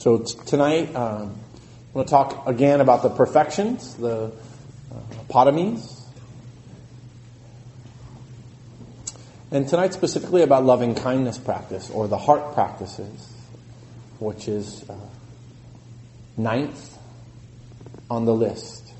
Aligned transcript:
So 0.00 0.16
t- 0.16 0.34
tonight, 0.46 0.94
um, 0.96 1.28
I'm 1.28 1.92
going 1.92 2.06
to 2.06 2.10
talk 2.10 2.46
again 2.46 2.80
about 2.80 3.02
the 3.02 3.10
perfections, 3.10 3.96
the 3.96 4.32
uh. 5.28 6.06
And 9.50 9.68
tonight 9.68 9.92
specifically 9.92 10.40
about 10.40 10.64
loving 10.64 10.94
kindness 10.94 11.36
practice 11.36 11.90
or 11.90 12.08
the 12.08 12.16
heart 12.16 12.54
practices, 12.54 13.30
which 14.20 14.48
is 14.48 14.88
uh, 14.88 14.96
ninth 16.38 16.96
on 18.08 18.24
the 18.24 18.32
list. 18.32 18.94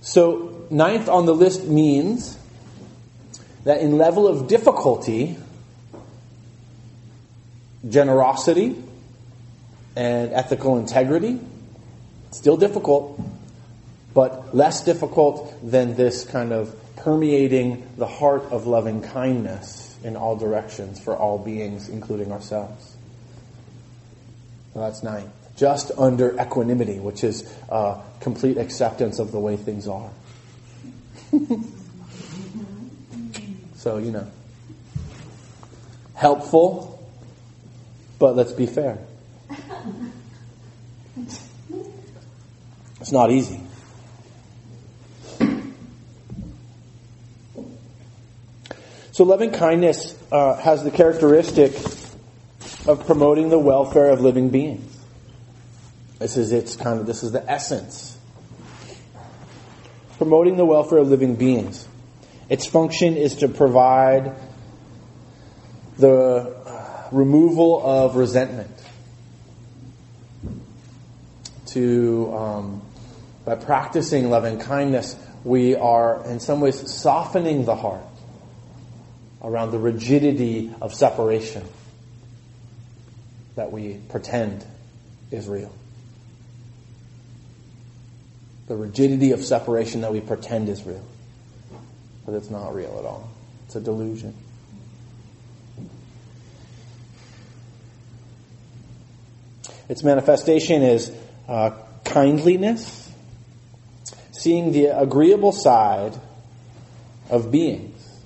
So 0.00 0.66
ninth 0.70 1.08
on 1.08 1.26
the 1.26 1.34
list 1.34 1.68
means 1.68 2.36
that 3.62 3.80
in 3.80 3.98
level 3.98 4.26
of 4.26 4.48
difficulty, 4.48 5.36
generosity 7.88 8.74
and 10.00 10.32
ethical 10.32 10.78
integrity, 10.78 11.38
still 12.30 12.56
difficult, 12.56 13.20
but 14.14 14.56
less 14.56 14.82
difficult 14.82 15.54
than 15.62 15.94
this 15.94 16.24
kind 16.24 16.54
of 16.54 16.74
permeating 16.96 17.86
the 17.98 18.06
heart 18.06 18.44
of 18.44 18.66
loving 18.66 19.02
kindness 19.02 19.94
in 20.02 20.16
all 20.16 20.36
directions 20.36 20.98
for 20.98 21.14
all 21.14 21.36
beings, 21.36 21.90
including 21.90 22.32
ourselves. 22.32 22.96
So 24.72 24.80
that's 24.80 25.02
nine. 25.02 25.30
Just 25.58 25.90
under 25.98 26.34
equanimity, 26.40 26.98
which 26.98 27.22
is 27.22 27.54
uh, 27.68 28.00
complete 28.20 28.56
acceptance 28.56 29.18
of 29.18 29.32
the 29.32 29.38
way 29.38 29.58
things 29.58 29.86
are. 29.86 30.10
so, 33.76 33.98
you 33.98 34.12
know, 34.12 34.26
helpful, 36.14 37.06
but 38.18 38.34
let's 38.34 38.52
be 38.52 38.64
fair. 38.64 38.98
It's 43.00 43.12
not 43.12 43.30
easy. 43.30 43.60
So 49.12 49.24
loving 49.24 49.50
kindness 49.50 50.16
uh, 50.30 50.56
has 50.56 50.84
the 50.84 50.90
characteristic 50.90 51.74
of 52.86 53.04
promoting 53.06 53.48
the 53.48 53.58
welfare 53.58 54.10
of 54.10 54.20
living 54.20 54.50
beings. 54.50 54.98
This 56.18 56.36
is 56.36 56.52
its 56.52 56.76
kind 56.76 57.00
of 57.00 57.06
this 57.06 57.22
is 57.22 57.32
the 57.32 57.50
essence. 57.50 58.16
Promoting 60.18 60.56
the 60.56 60.64
welfare 60.64 60.98
of 60.98 61.08
living 61.08 61.36
beings. 61.36 61.86
Its 62.48 62.66
function 62.66 63.16
is 63.16 63.36
to 63.36 63.48
provide 63.48 64.34
the 65.98 66.56
removal 67.12 67.82
of 67.84 68.16
resentment. 68.16 68.79
To 71.70 72.34
um, 72.34 72.82
by 73.44 73.54
practicing 73.54 74.30
loving 74.30 74.58
kindness, 74.58 75.16
we 75.44 75.76
are 75.76 76.24
in 76.26 76.40
some 76.40 76.60
ways 76.60 76.90
softening 76.92 77.64
the 77.64 77.76
heart 77.76 78.02
around 79.42 79.70
the 79.70 79.78
rigidity 79.78 80.72
of 80.80 80.92
separation 80.94 81.64
that 83.56 83.72
we 83.72 83.94
pretend 84.08 84.64
is 85.30 85.48
real. 85.48 85.72
The 88.68 88.76
rigidity 88.76 89.32
of 89.32 89.44
separation 89.44 90.02
that 90.02 90.12
we 90.12 90.20
pretend 90.20 90.68
is 90.68 90.84
real. 90.84 91.04
But 92.26 92.34
it's 92.34 92.50
not 92.50 92.74
real 92.74 92.96
at 92.98 93.04
all. 93.04 93.30
It's 93.66 93.76
a 93.76 93.80
delusion. 93.80 94.34
Its 99.88 100.04
manifestation 100.04 100.82
is 100.82 101.10
uh, 101.50 101.72
kindliness, 102.04 103.12
seeing 104.30 104.70
the 104.70 104.86
agreeable 104.86 105.50
side 105.50 106.14
of 107.28 107.50
beings 107.50 108.22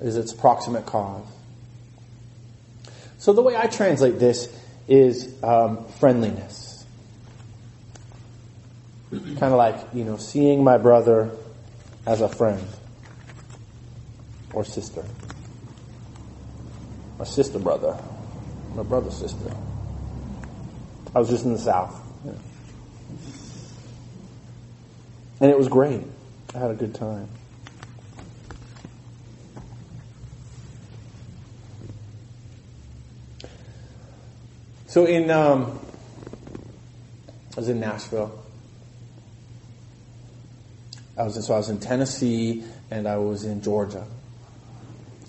is 0.00 0.16
its 0.16 0.32
proximate 0.32 0.86
cause. 0.86 1.26
So 3.18 3.32
the 3.32 3.42
way 3.42 3.56
I 3.56 3.66
translate 3.66 4.20
this 4.20 4.48
is 4.86 5.34
um, 5.42 5.84
friendliness. 5.98 6.84
kind 9.10 9.42
of 9.42 9.54
like, 9.54 9.76
you 9.92 10.04
know, 10.04 10.16
seeing 10.16 10.62
my 10.62 10.78
brother 10.78 11.32
as 12.06 12.20
a 12.20 12.28
friend 12.28 12.64
or 14.52 14.64
sister. 14.64 15.04
My 17.18 17.24
sister 17.24 17.58
brother. 17.58 18.00
My 18.76 18.84
brother 18.84 19.10
sister. 19.10 19.56
I 21.16 21.18
was 21.18 21.30
just 21.30 21.46
in 21.46 21.54
the 21.54 21.58
South. 21.58 21.98
Yeah. 22.26 22.32
And 25.40 25.50
it 25.50 25.56
was 25.56 25.66
great. 25.66 26.02
I 26.54 26.58
had 26.58 26.70
a 26.70 26.74
good 26.74 26.94
time. 26.94 27.30
So 34.88 35.06
in, 35.06 35.30
um, 35.30 35.80
I 37.56 37.60
was 37.60 37.70
in 37.70 37.80
Nashville. 37.80 38.38
I 41.16 41.22
was 41.22 41.38
in, 41.38 41.42
so 41.42 41.54
I 41.54 41.56
was 41.56 41.70
in 41.70 41.80
Tennessee 41.80 42.62
and 42.90 43.08
I 43.08 43.16
was 43.16 43.44
in 43.44 43.62
Georgia, 43.62 44.06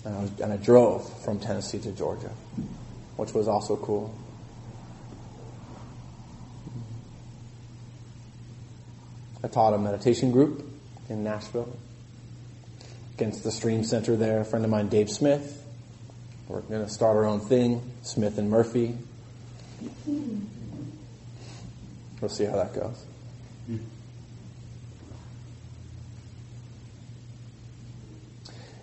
and 0.04 0.14
I, 0.14 0.20
was, 0.20 0.40
and 0.40 0.52
I 0.52 0.58
drove 0.58 1.24
from 1.24 1.40
Tennessee 1.40 1.78
to 1.78 1.92
Georgia, 1.92 2.32
which 3.16 3.32
was 3.32 3.48
also 3.48 3.74
cool. 3.76 4.14
I 9.42 9.48
taught 9.48 9.74
a 9.74 9.78
meditation 9.78 10.32
group 10.32 10.64
in 11.08 11.22
Nashville 11.22 11.76
against 13.14 13.44
the 13.44 13.52
Stream 13.52 13.84
Center 13.84 14.16
there. 14.16 14.40
A 14.40 14.44
friend 14.44 14.64
of 14.64 14.70
mine, 14.70 14.88
Dave 14.88 15.10
Smith. 15.10 15.64
We're 16.48 16.60
going 16.62 16.84
to 16.84 16.90
start 16.90 17.16
our 17.16 17.26
own 17.26 17.40
thing, 17.40 17.82
Smith 18.02 18.38
and 18.38 18.50
Murphy. 18.50 18.96
We'll 22.20 22.28
see 22.28 22.44
how 22.44 22.56
that 22.56 22.74
goes. 22.74 23.04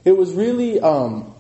It 0.06 0.16
was 0.16 0.32
really 0.34 0.80
um, 0.80 1.34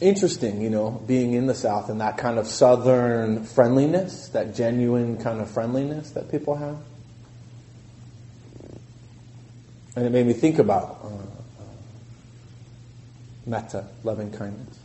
interesting, 0.00 0.62
you 0.62 0.70
know, 0.70 0.90
being 1.06 1.34
in 1.34 1.46
the 1.46 1.54
South 1.54 1.90
and 1.90 2.00
that 2.00 2.16
kind 2.16 2.38
of 2.38 2.46
Southern 2.46 3.44
friendliness, 3.44 4.28
that 4.28 4.54
genuine 4.54 5.22
kind 5.22 5.40
of 5.40 5.50
friendliness 5.50 6.10
that 6.12 6.30
people 6.30 6.56
have. 6.56 6.78
And 9.94 10.06
it 10.06 10.10
made 10.10 10.26
me 10.26 10.32
think 10.32 10.58
about 10.58 11.00
uh, 11.02 11.08
uh, 11.08 11.64
metta, 13.46 13.86
loving 14.04 14.30
kindness. 14.30 14.78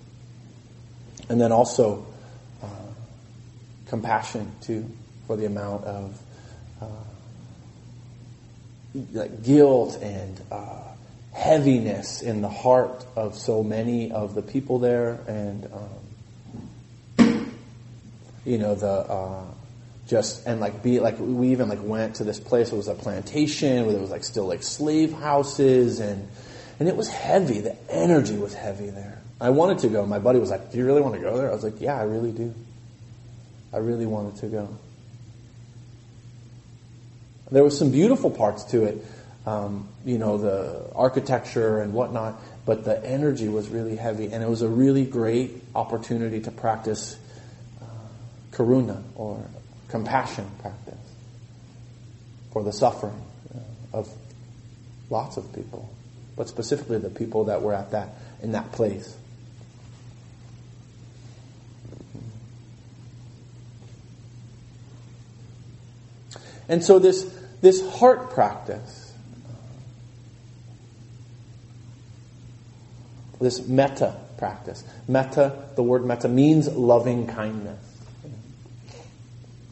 And 1.30 1.40
then 1.40 1.52
also 1.52 2.06
compassion 3.88 4.52
too 4.62 4.90
for 5.26 5.36
the 5.38 5.46
amount 5.46 5.86
of 5.86 6.22
uh, 6.82 6.86
like 9.14 9.44
guilt 9.44 9.98
and 10.02 10.40
uh, 10.52 10.84
heaviness 11.34 12.22
in 12.22 12.42
the 12.42 12.50
heart 12.50 13.06
of 13.16 13.36
so 13.36 13.64
many 13.64 14.12
of 14.12 14.36
the 14.36 14.42
people 14.42 14.80
there, 14.80 15.20
and 15.28 15.70
um, 17.18 17.52
you 18.46 18.58
know 18.58 18.76
the 18.76 18.88
uh, 18.88 19.44
just 20.08 20.48
and 20.48 20.60
like 20.60 20.82
be 20.82 21.00
like 21.00 21.16
we 21.20 21.50
even 21.50 21.70
like 21.70 21.84
went 21.84 22.16
to 22.16 22.24
this 22.24 22.40
place. 22.40 22.72
It 22.72 22.76
was 22.76 22.88
a 22.88 22.96
plantation 22.96 23.84
where 23.84 23.94
there 23.94 24.02
was 24.02 24.10
like 24.10 24.24
still 24.24 24.48
like 24.48 24.64
slave 24.64 25.14
houses 25.14 26.00
and 26.00 26.28
and 26.80 26.88
it 26.88 26.96
was 26.96 27.10
heavy. 27.10 27.60
The 27.60 27.76
energy 27.90 28.38
was 28.38 28.54
heavy 28.54 28.90
there. 28.90 29.22
I 29.40 29.50
wanted 29.52 29.80
to 29.80 29.90
go. 29.90 30.06
My 30.06 30.20
buddy 30.20 30.40
was 30.40 30.50
like, 30.50 30.72
"Do 30.72 30.78
you 30.78 30.86
really 30.86 31.02
want 31.02 31.16
to 31.16 31.22
go 31.22 31.38
there?" 31.38 31.50
I 31.50 31.54
was 31.54 31.64
like, 31.64 31.80
"Yeah, 31.80 32.00
I 32.00 32.04
really 32.04 32.32
do." 32.32 32.54
I 33.74 33.78
really 33.78 34.06
wanted 34.06 34.38
to 34.38 34.48
go. 34.48 34.70
There 37.52 37.64
were 37.64 37.70
some 37.70 37.92
beautiful 37.92 38.32
parts 38.32 38.64
to 38.66 38.84
it, 38.86 39.06
um, 39.46 39.88
you 40.06 40.18
know, 40.18 40.38
the 40.38 40.92
architecture 40.96 41.80
and 41.80 41.94
whatnot, 41.94 42.42
but 42.66 42.84
the 42.84 43.04
energy 43.06 43.48
was 43.48 43.70
really 43.70 43.96
heavy, 43.96 44.32
and 44.32 44.44
it 44.44 44.50
was 44.50 44.62
a 44.62 44.68
really 44.68 45.06
great 45.06 45.64
opportunity 45.76 46.42
to 46.42 46.52
practice 46.52 47.18
uh, 47.82 47.86
karuna 48.52 49.02
or 49.16 49.46
compassion 49.90 50.50
practice 50.62 50.96
for 52.52 52.64
the 52.64 52.74
suffering 52.74 53.22
uh, 53.54 53.98
of 53.98 54.10
lots 55.10 55.38
of 55.38 55.54
people, 55.54 55.90
but 56.36 56.48
specifically 56.48 56.98
the 56.98 57.10
people 57.10 57.46
that 57.46 57.62
were 57.62 57.74
at 57.74 57.92
that 57.92 58.10
in 58.42 58.52
that 58.52 58.72
place. 58.72 59.16
And 66.70 66.84
so 66.84 67.00
this, 67.00 67.24
this 67.62 67.88
heart 67.96 68.32
practice, 68.32 69.14
this 73.40 73.66
metta 73.68 74.18
practice, 74.38 74.84
metta, 75.08 75.70
the 75.76 75.84
word 75.84 76.06
metta 76.06 76.28
means 76.28 76.68
loving 76.68 77.28
kindness. 77.28 77.87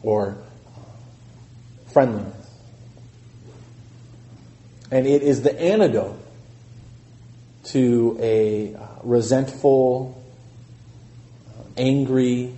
Or 0.06 0.38
friendliness. 1.92 2.32
And 4.90 5.04
it 5.06 5.22
is 5.22 5.42
the 5.42 5.60
antidote 5.60 6.16
to 7.64 8.16
a 8.20 8.76
uh, 8.76 8.86
resentful, 9.02 10.22
angry, 11.76 12.54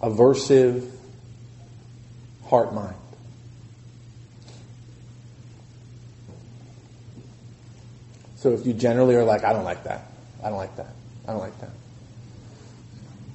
aversive 0.00 0.88
heart 2.46 2.72
mind. 2.72 2.94
So 8.36 8.52
if 8.52 8.64
you 8.64 8.72
generally 8.74 9.16
are 9.16 9.24
like, 9.24 9.42
I 9.42 9.52
don't 9.52 9.64
like 9.64 9.84
that, 9.84 10.06
I 10.42 10.48
don't 10.48 10.56
like 10.56 10.76
that, 10.76 10.94
I 11.26 11.32
don't 11.32 11.40
like 11.40 11.60
that, 11.60 11.70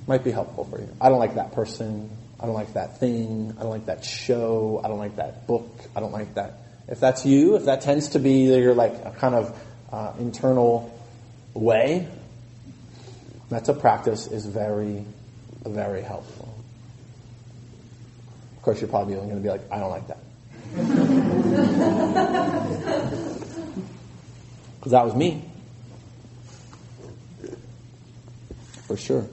might 0.07 0.23
be 0.23 0.31
helpful 0.31 0.65
for 0.65 0.79
you. 0.79 0.89
I 0.99 1.09
don't 1.09 1.19
like 1.19 1.35
that 1.35 1.53
person, 1.53 2.09
I 2.39 2.45
don't 2.45 2.55
like 2.55 2.73
that 2.73 2.99
thing, 2.99 3.55
I 3.57 3.61
don't 3.61 3.71
like 3.71 3.87
that 3.87 4.03
show, 4.03 4.81
I 4.83 4.87
don't 4.87 4.99
like 4.99 5.17
that 5.17 5.47
book, 5.47 5.67
I 5.95 5.99
don't 5.99 6.11
like 6.11 6.35
that. 6.35 6.59
If 6.87 6.99
that's 6.99 7.25
you, 7.25 7.55
if 7.55 7.65
that 7.65 7.81
tends 7.81 8.09
to 8.09 8.19
be 8.19 8.45
your 8.45 8.75
like 8.75 8.93
a 9.03 9.11
kind 9.11 9.35
of 9.35 9.59
uh, 9.91 10.13
internal 10.19 10.91
way, 11.53 12.07
that's 13.49 13.69
a 13.69 13.73
practice 13.73 14.27
is 14.27 14.45
very, 14.45 15.05
very 15.65 16.01
helpful. 16.01 16.53
Of 18.57 18.63
course, 18.63 18.81
you're 18.81 18.89
probably 18.89 19.15
going 19.15 19.29
to 19.29 19.35
be 19.37 19.49
like, 19.49 19.61
I 19.71 19.79
don't 19.79 19.91
like 19.91 20.07
that. 20.07 20.19
Because 24.85 24.91
that 24.91 25.05
was 25.05 25.15
me. 25.15 25.41
For 28.85 28.95
sure. 28.95 29.25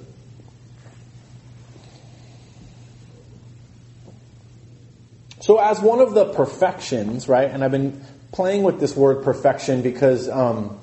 So, 5.43 5.59
as 5.59 5.81
one 5.81 5.99
of 5.99 6.15
the 6.15 6.27
perfections, 6.27 7.29
right, 7.29 7.51
and 7.51 7.65
I've 7.65 7.73
been 7.73 8.01
playing 8.31 8.63
with 8.63 8.79
this 8.79 8.95
word 8.95 9.25
perfection 9.25 9.83
because 9.83 10.29
um, 10.29 10.79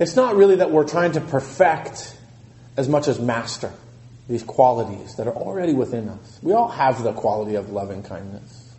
it's 0.00 0.16
not 0.16 0.34
really 0.34 0.56
that 0.56 0.72
we're 0.72 0.88
trying 0.88 1.12
to 1.12 1.20
perfect 1.20 2.16
as 2.76 2.88
much 2.88 3.06
as 3.06 3.20
master 3.20 3.72
these 4.28 4.42
qualities 4.42 5.14
that 5.14 5.28
are 5.28 5.32
already 5.32 5.74
within 5.74 6.08
us. 6.08 6.40
We 6.42 6.54
all 6.54 6.70
have 6.70 7.04
the 7.04 7.12
quality 7.12 7.54
of 7.54 7.70
loving 7.70 8.02
kindness. 8.02 8.74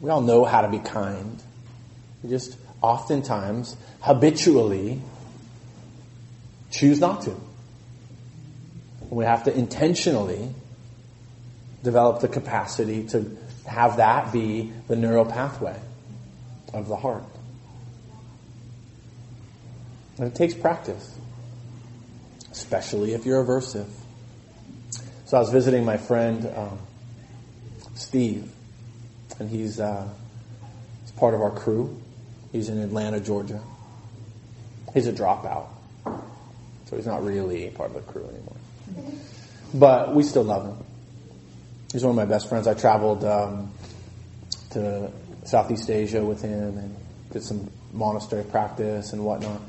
We 0.00 0.10
all 0.10 0.22
know 0.22 0.44
how 0.44 0.62
to 0.62 0.68
be 0.68 0.80
kind. 0.80 1.40
We 2.24 2.30
just 2.30 2.58
oftentimes, 2.82 3.76
habitually, 4.00 5.00
choose 6.72 6.98
not 6.98 7.22
to. 7.22 7.36
We 9.08 9.24
have 9.24 9.44
to 9.44 9.56
intentionally 9.56 10.52
develop 11.82 12.20
the 12.20 12.28
capacity 12.28 13.04
to 13.08 13.36
have 13.66 13.96
that 13.96 14.32
be 14.32 14.72
the 14.88 14.96
neural 14.96 15.24
pathway 15.24 15.78
of 16.72 16.88
the 16.88 16.96
heart. 16.96 17.24
And 20.18 20.26
it 20.26 20.34
takes 20.34 20.54
practice, 20.54 21.16
especially 22.52 23.14
if 23.14 23.24
you're 23.24 23.42
aversive. 23.42 23.88
So 25.24 25.36
I 25.36 25.40
was 25.40 25.50
visiting 25.50 25.84
my 25.84 25.96
friend 25.96 26.46
um, 26.56 26.78
Steve, 27.94 28.50
and 29.38 29.48
he's, 29.48 29.80
uh, 29.80 30.08
he's 31.02 31.12
part 31.12 31.34
of 31.34 31.40
our 31.40 31.50
crew. 31.50 31.96
He's 32.52 32.68
in 32.68 32.78
Atlanta, 32.78 33.20
Georgia. 33.20 33.62
He's 34.92 35.06
a 35.06 35.12
dropout. 35.12 35.68
So 36.04 36.96
he's 36.96 37.06
not 37.06 37.24
really 37.24 37.70
part 37.70 37.94
of 37.94 38.04
the 38.04 38.12
crew 38.12 38.24
anymore. 38.24 38.56
But 39.72 40.14
we 40.14 40.24
still 40.24 40.42
love 40.42 40.66
him. 40.66 40.84
He's 41.92 42.04
one 42.04 42.10
of 42.10 42.16
my 42.16 42.24
best 42.24 42.48
friends. 42.48 42.68
I 42.68 42.74
traveled 42.74 43.24
um, 43.24 43.72
to 44.70 45.10
Southeast 45.44 45.90
Asia 45.90 46.24
with 46.24 46.40
him 46.40 46.78
and 46.78 46.96
did 47.32 47.42
some 47.42 47.68
monastery 47.92 48.44
practice 48.44 49.12
and 49.12 49.24
whatnot. 49.24 49.60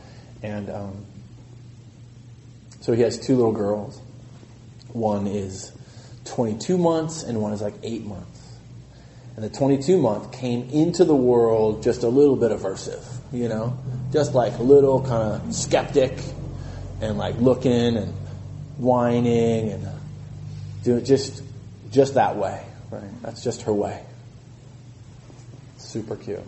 And 0.43 0.69
um, 0.69 1.05
so 2.81 2.93
he 2.93 3.01
has 3.01 3.19
two 3.19 3.35
little 3.35 3.51
girls. 3.51 3.99
One 4.93 5.25
is 5.25 5.71
22 6.25 6.77
months 6.77 7.23
and 7.23 7.41
one 7.41 7.53
is 7.53 7.61
like 7.61 7.73
8 7.81 8.05
months. 8.05 8.39
And 9.35 9.43
the 9.43 9.49
22 9.49 9.97
month 9.97 10.31
came 10.31 10.69
into 10.69 11.05
the 11.05 11.15
world 11.15 11.81
just 11.81 12.03
a 12.03 12.07
little 12.07 12.35
bit 12.35 12.51
aversive, 12.51 13.03
you 13.31 13.47
know, 13.47 13.79
just 14.11 14.35
like 14.35 14.59
a 14.59 14.63
little 14.63 15.01
kind 15.01 15.41
of 15.41 15.55
skeptic 15.55 16.19
and 16.99 17.17
like 17.17 17.37
looking 17.37 17.97
and 17.97 18.13
whining 18.77 19.69
and 19.69 21.05
just 21.05 21.41
just 21.91 22.15
that 22.15 22.37
way, 22.37 22.63
right? 22.89 23.21
That's 23.21 23.43
just 23.43 23.63
her 23.63 23.73
way. 23.73 24.01
Super 25.77 26.15
cute. 26.15 26.39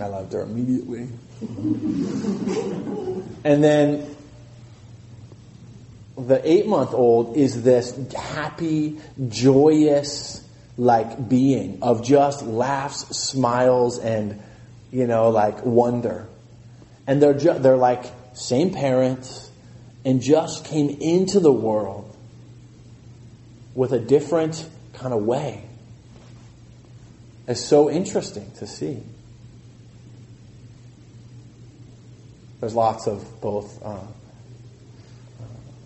I 0.00 0.06
loved 0.06 0.32
her 0.32 0.42
immediately. 0.42 1.08
and 3.44 3.62
then 3.64 4.14
the 6.16 6.40
eight 6.44 6.66
month 6.66 6.94
old 6.94 7.36
is 7.36 7.62
this 7.62 7.96
happy, 8.12 9.00
joyous, 9.28 10.44
like 10.76 11.28
being 11.28 11.82
of 11.82 12.04
just 12.04 12.42
laughs, 12.42 13.16
smiles, 13.16 13.98
and, 13.98 14.40
you 14.92 15.06
know, 15.06 15.30
like 15.30 15.64
wonder. 15.64 16.26
And 17.06 17.20
they're, 17.20 17.34
ju- 17.34 17.58
they're 17.58 17.76
like 17.76 18.04
same 18.34 18.72
parents 18.72 19.50
and 20.04 20.20
just 20.22 20.64
came 20.64 20.90
into 21.00 21.40
the 21.40 21.52
world 21.52 22.07
with 23.78 23.92
a 23.92 23.98
different 23.98 24.68
kind 24.92 25.14
of 25.14 25.22
way. 25.22 25.62
It's 27.46 27.64
so 27.64 27.88
interesting 27.88 28.50
to 28.58 28.66
see. 28.66 29.02
There's 32.58 32.74
lots 32.74 33.06
of 33.06 33.40
both 33.40 33.80
uh, 33.84 34.00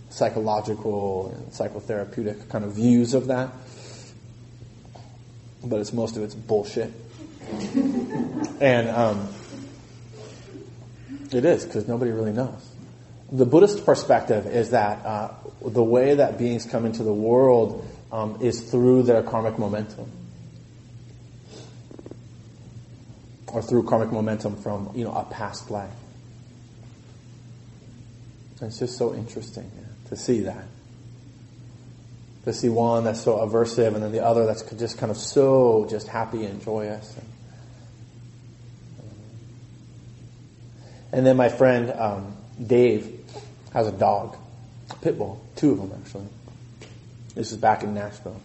psychological 0.08 1.34
and 1.36 1.52
psychotherapeutic 1.52 2.48
kind 2.48 2.64
of 2.64 2.72
views 2.72 3.12
of 3.12 3.26
that 3.26 3.52
but 5.64 5.80
it's 5.80 5.92
most 5.92 6.16
of 6.16 6.22
it's 6.22 6.34
bullshit. 6.34 6.92
and 8.60 8.88
um, 8.88 9.28
it 11.30 11.44
is 11.44 11.64
because 11.64 11.86
nobody 11.86 12.10
really 12.10 12.32
knows. 12.32 12.71
The 13.32 13.46
Buddhist 13.46 13.86
perspective 13.86 14.46
is 14.46 14.70
that 14.70 15.04
uh, 15.06 15.30
the 15.64 15.82
way 15.82 16.14
that 16.14 16.38
beings 16.38 16.66
come 16.66 16.84
into 16.84 17.02
the 17.02 17.14
world 17.14 17.88
um, 18.12 18.38
is 18.42 18.60
through 18.60 19.04
their 19.04 19.22
karmic 19.22 19.58
momentum, 19.58 20.12
or 23.46 23.62
through 23.62 23.84
karmic 23.84 24.12
momentum 24.12 24.56
from 24.56 24.90
you 24.94 25.04
know 25.04 25.12
a 25.12 25.24
past 25.24 25.70
life. 25.70 25.90
it's 28.60 28.78
just 28.78 28.98
so 28.98 29.14
interesting 29.14 29.70
to 30.08 30.14
see 30.14 30.40
that 30.40 30.66
to 32.44 32.52
see 32.52 32.68
one 32.68 33.04
that's 33.04 33.20
so 33.20 33.38
aversive 33.38 33.94
and 33.94 34.02
then 34.02 34.12
the 34.12 34.24
other 34.24 34.46
that's 34.46 34.62
just 34.74 34.98
kind 34.98 35.10
of 35.10 35.16
so 35.16 35.86
just 35.88 36.08
happy 36.08 36.44
and 36.44 36.62
joyous. 36.62 37.16
And 41.12 41.26
then 41.26 41.36
my 41.36 41.48
friend 41.48 41.92
um, 41.92 42.36
Dave 42.60 43.20
has 43.72 43.86
a 43.86 43.92
dog, 43.92 44.36
a 44.90 44.96
pit 44.96 45.16
bull, 45.16 45.42
two 45.56 45.72
of 45.72 45.78
them 45.78 45.92
actually. 46.02 46.26
This 47.34 47.52
is 47.52 47.58
back 47.58 47.82
in 47.82 47.94
Nashville. 47.94 48.40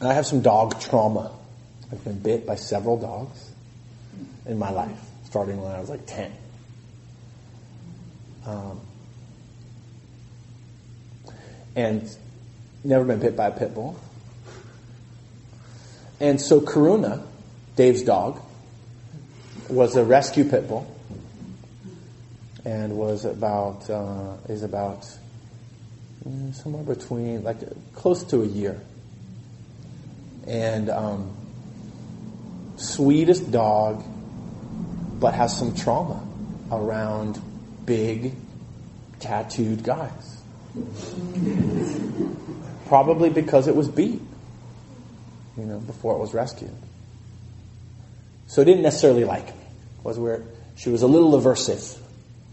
I 0.00 0.14
have 0.14 0.26
some 0.26 0.42
dog 0.42 0.80
trauma. 0.80 1.32
I've 1.90 2.02
been 2.04 2.18
bit 2.18 2.46
by 2.46 2.56
several 2.56 2.98
dogs 2.98 3.50
in 4.46 4.58
my 4.58 4.70
life, 4.70 4.98
starting 5.24 5.60
when 5.60 5.72
I 5.72 5.80
was 5.80 5.88
like 5.88 6.06
10. 6.06 6.32
Um, 8.46 8.80
and 11.74 12.08
never 12.84 13.04
been 13.04 13.20
bit 13.20 13.36
by 13.36 13.48
a 13.48 13.50
pit 13.50 13.74
bull. 13.74 13.98
And 16.18 16.40
so 16.40 16.60
Karuna, 16.60 17.22
Dave's 17.76 18.02
dog, 18.02 18.40
was 19.68 19.96
a 19.96 20.04
rescue 20.04 20.44
pit 20.44 20.68
bull 20.68 20.95
and 22.66 22.98
was 22.98 23.24
about 23.24 23.88
uh, 23.88 24.36
is 24.48 24.62
about 24.62 25.08
mm, 26.28 26.52
somewhere 26.52 26.82
between 26.82 27.44
like 27.44 27.58
close 27.94 28.24
to 28.24 28.42
a 28.42 28.46
year 28.46 28.78
and 30.46 30.90
um, 30.90 31.34
sweetest 32.76 33.50
dog 33.50 34.04
but 35.20 35.32
has 35.32 35.56
some 35.56 35.74
trauma 35.74 36.20
around 36.70 37.40
big 37.86 38.34
tattooed 39.20 39.82
guys 39.84 40.36
Probably 42.86 43.30
because 43.30 43.66
it 43.66 43.74
was 43.74 43.88
beat, 43.88 44.20
you 45.56 45.64
know, 45.64 45.78
before 45.80 46.14
it 46.14 46.18
was 46.18 46.34
rescued. 46.34 46.74
So 48.46 48.62
it 48.62 48.66
didn't 48.66 48.82
necessarily 48.82 49.24
like 49.24 49.46
me. 49.46 49.64
Was 50.04 50.18
where 50.18 50.42
she 50.76 50.90
was 50.90 51.02
a 51.02 51.06
little 51.06 51.32
aversive 51.32 51.98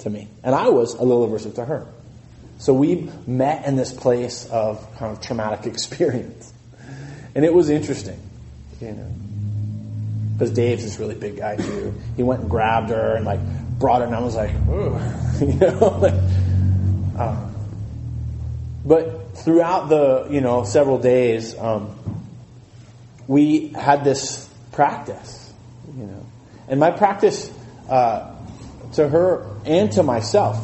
to 0.03 0.09
me. 0.09 0.27
And 0.43 0.53
I 0.53 0.69
was 0.69 0.93
a 0.93 1.03
little 1.03 1.27
aversive 1.27 1.55
to 1.55 1.65
her. 1.65 1.87
So 2.59 2.73
we 2.73 3.09
met 3.25 3.65
in 3.65 3.75
this 3.75 3.91
place 3.91 4.45
of 4.49 4.87
kind 4.97 5.11
of 5.11 5.21
traumatic 5.21 5.65
experience. 5.71 6.53
And 7.35 7.43
it 7.43 7.53
was 7.53 7.69
interesting, 7.69 8.19
you 8.79 8.91
know. 8.91 9.11
Because 10.33 10.51
Dave's 10.51 10.83
this 10.83 10.99
really 10.99 11.15
big 11.15 11.37
guy 11.37 11.57
too. 11.57 11.93
He 12.15 12.23
went 12.23 12.41
and 12.41 12.49
grabbed 12.49 12.89
her 12.89 13.15
and 13.15 13.25
like 13.25 13.39
brought 13.79 14.01
her 14.01 14.07
and 14.07 14.15
I 14.15 14.19
was 14.19 14.35
like, 14.35 14.51
ooh, 14.67 14.99
you 15.45 15.53
know, 15.59 15.97
like, 16.01 16.13
uh, 17.17 17.49
but 18.85 19.37
throughout 19.37 19.89
the, 19.89 20.27
you 20.29 20.41
know, 20.41 20.63
several 20.63 20.97
days, 20.97 21.57
um, 21.57 21.95
we 23.27 23.69
had 23.69 24.03
this 24.03 24.49
practice, 24.73 25.53
you 25.95 26.05
know. 26.05 26.25
And 26.67 26.79
my 26.79 26.91
practice 26.91 27.51
uh, 27.89 28.32
to 28.93 29.07
her 29.07 29.45
and 29.65 29.91
to 29.93 30.03
myself 30.03 30.63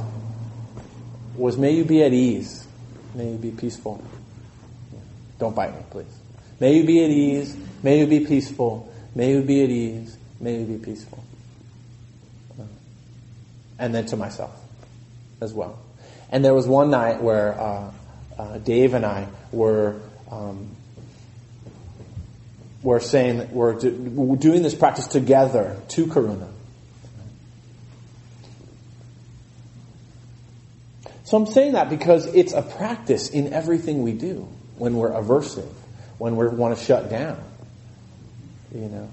was 1.35 1.57
may 1.57 1.71
you 1.71 1.85
be 1.85 2.03
at 2.03 2.13
ease. 2.13 2.67
May 3.15 3.31
you 3.31 3.37
be 3.37 3.51
peaceful. 3.51 4.03
Don't 5.39 5.55
bite 5.55 5.73
me, 5.73 5.83
please. 5.89 6.19
May 6.59 6.75
you 6.75 6.85
be 6.85 7.03
at 7.03 7.09
ease. 7.09 7.55
May 7.81 7.99
you 7.99 8.07
be 8.07 8.25
peaceful. 8.25 8.93
May 9.15 9.31
you 9.31 9.41
be 9.41 9.63
at 9.63 9.69
ease. 9.69 10.17
May 10.39 10.59
you 10.59 10.65
be 10.65 10.77
peaceful. 10.77 11.23
And 13.77 13.95
then 13.95 14.05
to 14.07 14.17
myself 14.17 14.51
as 15.39 15.53
well. 15.53 15.79
And 16.29 16.43
there 16.43 16.53
was 16.53 16.67
one 16.67 16.91
night 16.91 17.21
where 17.21 17.59
uh, 17.59 17.91
uh, 18.37 18.57
Dave 18.57 18.93
and 18.93 19.05
I 19.05 19.27
were 19.51 20.01
um, 20.29 20.75
were 22.83 22.99
saying 22.99 23.39
that 23.39 23.51
we're, 23.51 23.73
do, 23.79 23.91
we're 23.91 24.37
doing 24.37 24.63
this 24.63 24.75
practice 24.75 25.07
together 25.07 25.77
to 25.89 26.05
Karuna. 26.07 26.49
So 31.29 31.37
I'm 31.37 31.45
saying 31.45 31.73
that 31.73 31.91
because 31.91 32.25
it's 32.25 32.53
a 32.53 32.63
practice 32.63 33.29
in 33.29 33.53
everything 33.53 34.01
we 34.01 34.13
do 34.13 34.47
when 34.79 34.95
we're 34.95 35.11
aversive, 35.11 35.71
when 36.17 36.35
we 36.35 36.47
want 36.47 36.75
to 36.75 36.83
shut 36.83 37.11
down. 37.11 37.39
You 38.73 38.87
know? 38.87 39.11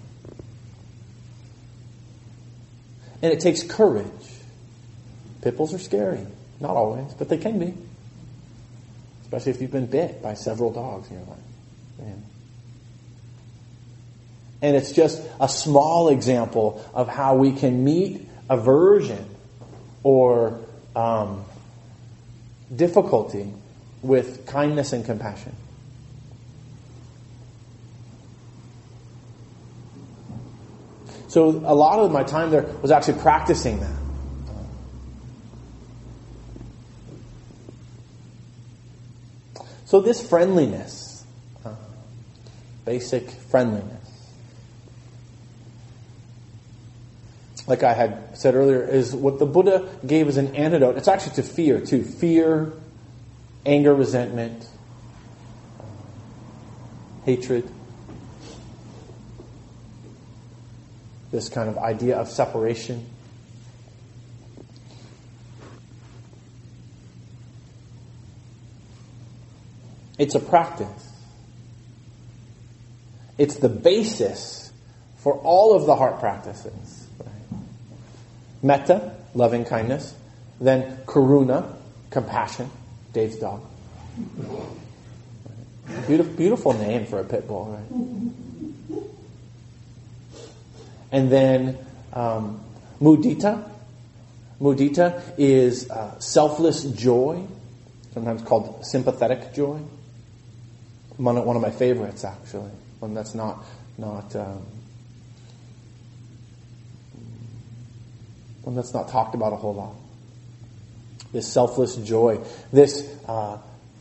And 3.20 3.34
it 3.34 3.40
takes 3.40 3.62
courage. 3.62 4.06
Pit 5.42 5.60
are 5.60 5.78
scary. 5.78 6.26
Not 6.58 6.70
always, 6.70 7.12
but 7.12 7.28
they 7.28 7.36
can 7.36 7.58
be. 7.58 7.74
Especially 9.24 9.52
if 9.52 9.60
you've 9.60 9.70
been 9.70 9.84
bit 9.84 10.22
by 10.22 10.32
several 10.32 10.72
dogs 10.72 11.10
in 11.10 11.18
your 11.18 11.26
life. 11.26 11.38
Man. 11.98 12.22
And 14.62 14.74
it's 14.74 14.92
just 14.92 15.22
a 15.38 15.50
small 15.50 16.08
example 16.08 16.82
of 16.94 17.08
how 17.08 17.36
we 17.36 17.52
can 17.52 17.84
meet 17.84 18.26
aversion 18.48 19.28
or 20.02 20.58
um, 20.94 21.44
difficulty 22.74 23.52
with 24.02 24.46
kindness 24.46 24.92
and 24.92 25.04
compassion. 25.04 25.54
So 31.28 31.50
a 31.50 31.74
lot 31.74 31.98
of 31.98 32.10
my 32.12 32.22
time 32.22 32.50
there 32.50 32.62
was 32.80 32.90
actually 32.90 33.20
practicing 33.20 33.80
that. 33.80 33.90
So 39.84 40.00
this 40.00 40.26
friendliness, 40.26 41.24
uh, 41.64 41.74
basic 42.84 43.30
friendliness, 43.30 44.15
like 47.66 47.82
I 47.82 47.94
had 47.94 48.38
said 48.38 48.54
earlier, 48.54 48.82
is 48.82 49.14
what 49.14 49.38
the 49.38 49.46
Buddha 49.46 49.88
gave 50.06 50.28
as 50.28 50.36
an 50.36 50.54
antidote. 50.54 50.96
It's 50.96 51.08
actually 51.08 51.34
to 51.36 51.42
fear 51.42 51.80
too. 51.80 52.04
Fear, 52.04 52.72
anger, 53.64 53.94
resentment, 53.94 54.66
hatred. 57.24 57.68
This 61.32 61.48
kind 61.48 61.68
of 61.68 61.76
idea 61.76 62.16
of 62.16 62.28
separation. 62.28 63.04
It's 70.18 70.34
a 70.34 70.40
practice. 70.40 71.12
It's 73.38 73.56
the 73.56 73.68
basis 73.68 74.72
for 75.18 75.34
all 75.34 75.74
of 75.74 75.84
the 75.86 75.96
heart 75.96 76.20
practices. 76.20 76.95
Metta, 78.66 79.14
loving 79.34 79.64
kindness. 79.64 80.14
Then 80.60 80.98
karuna, 81.06 81.74
compassion, 82.10 82.70
Dave's 83.12 83.36
dog. 83.36 83.62
Beautiful, 86.06 86.32
beautiful 86.34 86.72
name 86.72 87.06
for 87.06 87.20
a 87.20 87.24
pit 87.24 87.46
bull, 87.46 87.78
right? 87.78 89.00
And 91.12 91.30
then 91.30 91.78
um, 92.12 92.60
mudita. 93.00 93.70
Mudita 94.60 95.22
is 95.36 95.90
uh, 95.90 96.18
selfless 96.18 96.84
joy, 96.84 97.46
sometimes 98.14 98.42
called 98.42 98.84
sympathetic 98.84 99.54
joy 99.54 99.80
one, 101.16 101.36
of 101.38 101.62
my 101.62 101.70
favorites 101.70 102.24
actually, 102.24 102.70
one 103.00 103.14
that's 103.14 103.34
not 103.34 103.64
not 103.98 104.34
um, 104.36 104.64
one 108.66 108.74
that's 108.74 108.92
not 108.92 109.08
talked 109.08 109.34
about 109.34 109.52
a 109.52 109.56
whole 109.56 109.74
lot. 109.74 109.94
This 111.32 111.50
selfless 111.50 111.96
joy, 111.96 112.40
this 112.72 113.08
uh, 113.26 113.58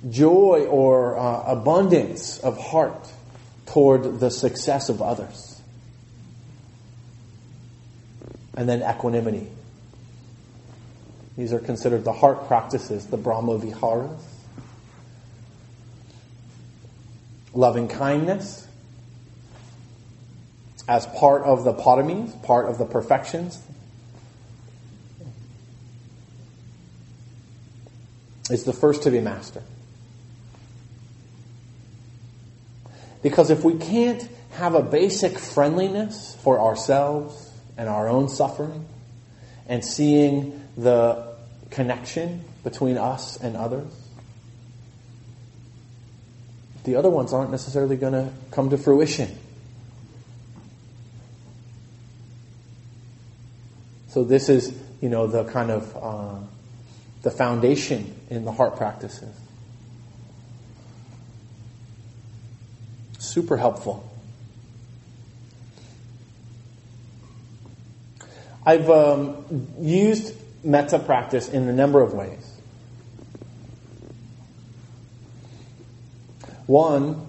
joy 0.10 0.66
or 0.70 1.18
uh, 1.18 1.44
abundance 1.52 2.40
of 2.40 2.60
heart 2.60 3.08
toward 3.68 4.20
the 4.20 4.30
success 4.30 4.90
of 4.90 5.02
others, 5.02 5.62
and 8.56 8.68
then 8.68 8.82
equanimity. 8.82 9.48
These 11.38 11.52
are 11.54 11.60
considered 11.60 12.04
the 12.04 12.14
heart 12.14 12.48
practices, 12.48 13.08
the 13.08 13.18
Brahma 13.18 13.58
Viharas. 13.58 14.36
loving 17.56 17.88
kindness 17.88 18.68
as 20.88 21.08
part 21.08 21.44
of 21.44 21.64
the 21.64 21.74
paramis, 21.74 22.44
part 22.44 22.70
of 22.70 22.78
the 22.78 22.86
perfections. 22.86 23.60
Is 28.50 28.64
the 28.64 28.74
first 28.74 29.04
to 29.04 29.12
be 29.12 29.20
master. 29.22 29.64
Because 33.24 33.50
if 33.50 33.64
we 33.64 33.76
can't 33.76 34.28
have 34.52 34.76
a 34.76 34.84
basic 34.84 35.40
friendliness 35.40 36.38
for 36.44 36.62
ourselves 36.62 37.52
and 37.76 37.90
our 37.90 38.08
own 38.08 38.30
suffering 38.30 38.86
and 39.68 39.84
seeing 39.84 40.64
the 40.78 41.36
connection 41.72 42.44
between 42.64 42.98
us 42.98 43.38
and 43.38 43.58
others, 43.58 43.92
the 46.84 46.96
other 46.96 47.10
ones 47.10 47.34
aren't 47.34 47.50
necessarily 47.50 47.98
going 47.98 48.14
to 48.14 48.32
come 48.52 48.70
to 48.70 48.78
fruition. 48.78 49.36
So 54.10 54.24
this 54.24 54.50
is, 54.50 54.72
you 55.02 55.10
know, 55.10 55.26
the 55.26 55.46
kind 55.46 55.72
of 55.72 55.98
uh, 55.98 56.46
the 57.26 57.32
foundation 57.32 58.16
in 58.30 58.46
the 58.46 58.52
heart 58.52 58.78
practices. 58.78 59.36
Super 63.18 63.58
helpful. 63.58 64.08
I've 68.64 68.88
um, 68.92 69.68
used 69.80 70.36
metta 70.64 71.00
practice 71.00 71.50
in 71.50 71.68
a 71.68 71.74
number 71.74 72.00
of 72.00 72.14
ways. 72.14 72.62
One, 76.68 77.26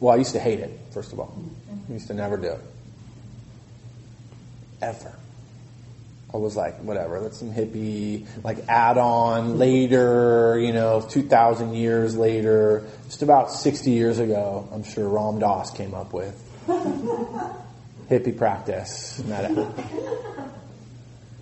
well, 0.00 0.14
I 0.14 0.16
used 0.16 0.32
to 0.32 0.40
hate 0.40 0.58
it, 0.58 0.76
first 0.90 1.12
of 1.12 1.20
all. 1.20 1.40
I 1.88 1.92
used 1.92 2.08
to 2.08 2.14
never 2.14 2.36
do 2.36 2.48
it. 2.48 2.60
Ever. 4.82 5.14
I 6.32 6.36
was 6.36 6.56
like, 6.56 6.78
whatever, 6.82 7.20
that's 7.20 7.38
some 7.38 7.52
hippie, 7.52 8.26
like 8.44 8.68
add 8.68 8.98
on 8.98 9.58
later, 9.58 10.58
you 10.60 10.72
know, 10.74 11.00
2,000 11.00 11.74
years 11.74 12.16
later, 12.16 12.84
just 13.06 13.22
about 13.22 13.50
60 13.50 13.90
years 13.90 14.18
ago, 14.18 14.68
I'm 14.70 14.84
sure 14.84 15.08
Ram 15.08 15.38
Dass 15.38 15.70
came 15.70 15.94
up 15.94 16.12
with. 16.12 16.36
hippie 18.10 18.36
practice. 18.36 19.22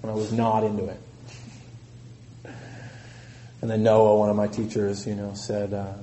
When 0.00 0.12
I 0.12 0.14
was 0.14 0.33
not 0.33 0.62
into 0.62 0.85
it. 0.85 1.00
And 3.62 3.71
then 3.71 3.83
Noah, 3.83 4.19
one 4.19 4.28
of 4.28 4.37
my 4.37 4.47
teachers, 4.47 5.07
you 5.07 5.14
know, 5.14 5.35
said, 5.35 5.73
uh, 5.73 5.95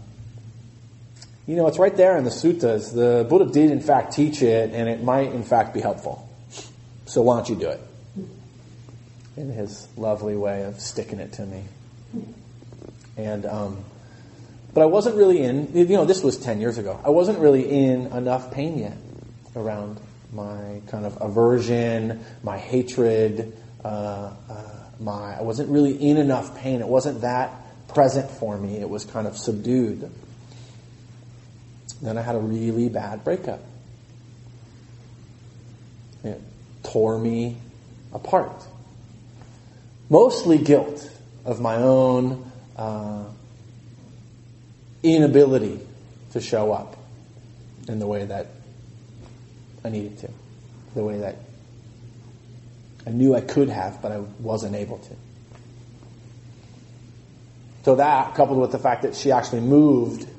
you 1.48 1.56
know, 1.56 1.68
it's 1.68 1.78
right 1.78 1.96
there 1.96 2.18
in 2.18 2.24
the 2.24 2.30
suttas. 2.30 2.94
The 2.94 3.26
Buddha 3.30 3.46
did, 3.52 3.72
in 3.72 3.80
fact, 3.80 4.14
teach 4.14 4.42
it, 4.42 4.72
and 4.74 4.90
it 4.90 5.04
might, 5.04 5.32
in 5.32 5.44
fact, 5.44 5.74
be 5.74 5.80
helpful. 5.80 6.28
So 7.06 7.22
why 7.22 7.38
don't 7.38 7.50
you 7.50 7.56
do 7.56 7.70
it? 7.70 7.80
In 9.36 9.50
his 9.50 9.88
lovely 9.98 10.36
way 10.36 10.64
of 10.64 10.80
sticking 10.80 11.20
it 11.20 11.34
to 11.34 11.46
me. 11.46 11.64
And, 13.18 13.46
um, 13.46 13.84
but 14.74 14.82
I 14.82 14.86
wasn't 14.86 15.16
really 15.16 15.42
in, 15.42 15.76
you 15.76 15.86
know, 15.86 16.06
this 16.06 16.24
was 16.24 16.38
10 16.38 16.60
years 16.60 16.78
ago. 16.78 17.00
I 17.04 17.10
wasn't 17.10 17.40
really 17.40 17.70
in 17.70 18.08
enough 18.08 18.52
pain 18.52 18.78
yet 18.80 18.98
around 19.56 20.00
my 20.32 20.82
kind 20.88 21.06
of 21.06 21.22
aversion, 21.22 22.24
my 22.44 22.58
hatred, 22.58 23.56
uh, 23.84 23.88
uh, 24.50 24.70
my, 25.00 25.38
I 25.38 25.42
wasn't 25.42 25.70
really 25.70 25.94
in 25.94 26.18
enough 26.18 26.58
pain. 26.58 26.82
It 26.82 26.88
wasn't 26.88 27.22
that 27.22 27.52
present 27.88 28.32
for 28.32 28.58
me. 28.58 28.78
It 28.78 28.90
was 28.90 29.06
kind 29.06 29.28
of 29.28 29.38
subdued. 29.38 30.10
Then 32.02 32.18
I 32.18 32.22
had 32.22 32.36
a 32.36 32.40
really 32.40 32.90
bad 32.90 33.24
breakup. 33.24 33.62
It 36.24 36.42
tore 36.84 37.20
me 37.20 37.58
apart. 38.12 38.66
Mostly 40.14 40.60
guilt 40.60 41.10
of 41.44 41.60
my 41.60 41.78
own 41.78 42.52
uh, 42.78 43.24
inability 45.02 45.80
to 46.34 46.40
show 46.40 46.72
up 46.72 46.96
in 47.88 47.98
the 47.98 48.06
way 48.06 48.24
that 48.24 48.46
I 49.84 49.90
needed 49.90 50.20
to, 50.20 50.30
the 50.94 51.04
way 51.04 51.18
that 51.18 51.38
I 53.08 53.10
knew 53.10 53.34
I 53.34 53.42
could 53.42 53.70
have, 53.70 54.04
but 54.04 54.12
I 54.12 54.20
wasn't 54.40 54.76
able 54.76 55.00
to. 55.00 55.16
So 57.86 57.96
that, 57.96 58.36
coupled 58.36 58.60
with 58.60 58.72
the 58.72 58.78
fact 58.78 59.02
that 59.02 59.16
she 59.16 59.32
actually 59.32 59.62
moved 59.62 60.30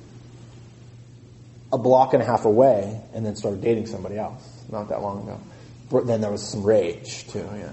a 1.73 1.79
block 1.79 2.15
and 2.15 2.23
a 2.23 2.27
half 2.27 2.45
away 2.45 3.01
and 3.13 3.27
then 3.27 3.35
started 3.35 3.61
dating 3.61 3.87
somebody 3.87 4.19
else 4.19 4.41
not 4.71 4.91
that 4.91 5.03
long 5.03 5.25
ago. 5.25 6.05
Then 6.07 6.21
there 6.21 6.31
was 6.31 6.49
some 6.49 6.63
rage 6.63 7.27
too, 7.27 7.45
yeah. 7.57 7.71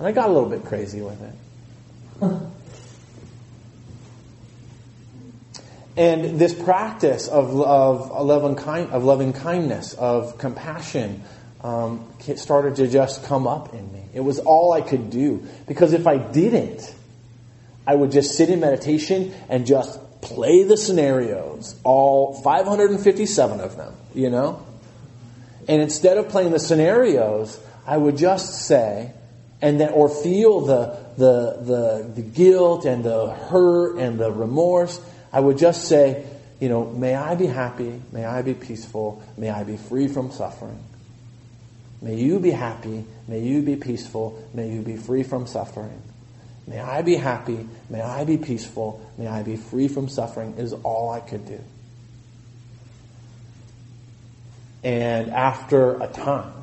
And 0.00 0.08
I 0.08 0.12
got 0.12 0.30
a 0.30 0.32
little 0.32 0.48
bit 0.48 0.64
crazy 0.64 1.02
with 1.02 1.20
it. 1.22 1.34
And 5.96 6.38
this 6.38 6.54
practice 6.54 7.28
of, 7.28 7.60
of, 7.60 8.10
loving, 8.24 8.56
kind, 8.56 8.90
of 8.92 9.04
loving 9.04 9.34
kindness, 9.34 9.92
of 9.92 10.38
compassion, 10.38 11.22
um, 11.62 12.08
started 12.36 12.76
to 12.76 12.88
just 12.88 13.24
come 13.24 13.46
up 13.46 13.74
in 13.74 13.92
me. 13.92 14.02
It 14.14 14.20
was 14.20 14.38
all 14.38 14.72
I 14.72 14.80
could 14.80 15.10
do. 15.10 15.46
Because 15.66 15.92
if 15.92 16.06
I 16.06 16.16
didn't, 16.16 16.94
I 17.86 17.94
would 17.94 18.10
just 18.10 18.34
sit 18.34 18.48
in 18.48 18.60
meditation 18.60 19.34
and 19.50 19.66
just 19.66 20.00
play 20.22 20.62
the 20.64 20.78
scenarios, 20.78 21.78
all 21.84 22.40
557 22.42 23.60
of 23.60 23.76
them, 23.76 23.94
you 24.14 24.30
know? 24.30 24.64
And 25.68 25.82
instead 25.82 26.16
of 26.16 26.30
playing 26.30 26.52
the 26.52 26.58
scenarios, 26.58 27.60
I 27.86 27.98
would 27.98 28.16
just 28.16 28.66
say, 28.66 29.12
and 29.62 29.80
then, 29.80 29.90
or 29.90 30.08
feel 30.08 30.60
the, 30.60 30.98
the, 31.16 31.58
the, 31.62 32.12
the 32.14 32.22
guilt 32.22 32.84
and 32.84 33.04
the 33.04 33.30
hurt 33.30 33.98
and 33.98 34.18
the 34.18 34.30
remorse, 34.30 35.00
I 35.32 35.40
would 35.40 35.58
just 35.58 35.84
say, 35.84 36.24
you 36.60 36.68
know, 36.68 36.86
may 36.86 37.14
I 37.14 37.34
be 37.34 37.46
happy, 37.46 38.00
may 38.12 38.24
I 38.24 38.42
be 38.42 38.54
peaceful, 38.54 39.22
may 39.36 39.50
I 39.50 39.64
be 39.64 39.76
free 39.76 40.08
from 40.08 40.30
suffering. 40.30 40.82
May 42.02 42.16
you 42.16 42.38
be 42.38 42.50
happy, 42.50 43.04
may 43.28 43.40
you 43.40 43.62
be 43.62 43.76
peaceful, 43.76 44.42
may 44.54 44.70
you 44.70 44.80
be 44.80 44.96
free 44.96 45.22
from 45.22 45.46
suffering. 45.46 46.02
May 46.66 46.80
I 46.80 47.02
be 47.02 47.16
happy, 47.16 47.66
may 47.88 48.00
I 48.00 48.24
be 48.24 48.38
peaceful, 48.38 49.04
may 49.18 49.26
I 49.26 49.42
be 49.42 49.56
free 49.56 49.88
from 49.88 50.08
suffering 50.08 50.54
is 50.56 50.72
all 50.72 51.10
I 51.10 51.20
could 51.20 51.46
do. 51.46 51.60
And 54.82 55.30
after 55.30 56.00
a 56.02 56.08
time, 56.08 56.59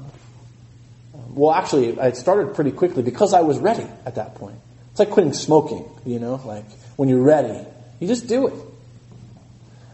well, 1.38 1.54
actually, 1.54 1.90
it 1.90 2.18
started 2.18 2.56
pretty 2.56 2.72
quickly 2.72 3.04
because 3.04 3.34
I 3.34 3.42
was 3.42 3.60
ready 3.60 3.86
at 4.06 4.16
that 4.16 4.36
point. 4.36 4.58
It's 4.90 5.00
like 5.00 5.12
quitting 5.12 5.34
smoking, 5.34 5.86
you 6.04 6.18
know, 6.18 6.42
like 6.44 6.66
when 6.96 7.10
you're 7.10 7.22
ready, 7.22 7.64
you 8.00 8.08
just 8.08 8.28
do 8.28 8.48
it. 8.48 8.56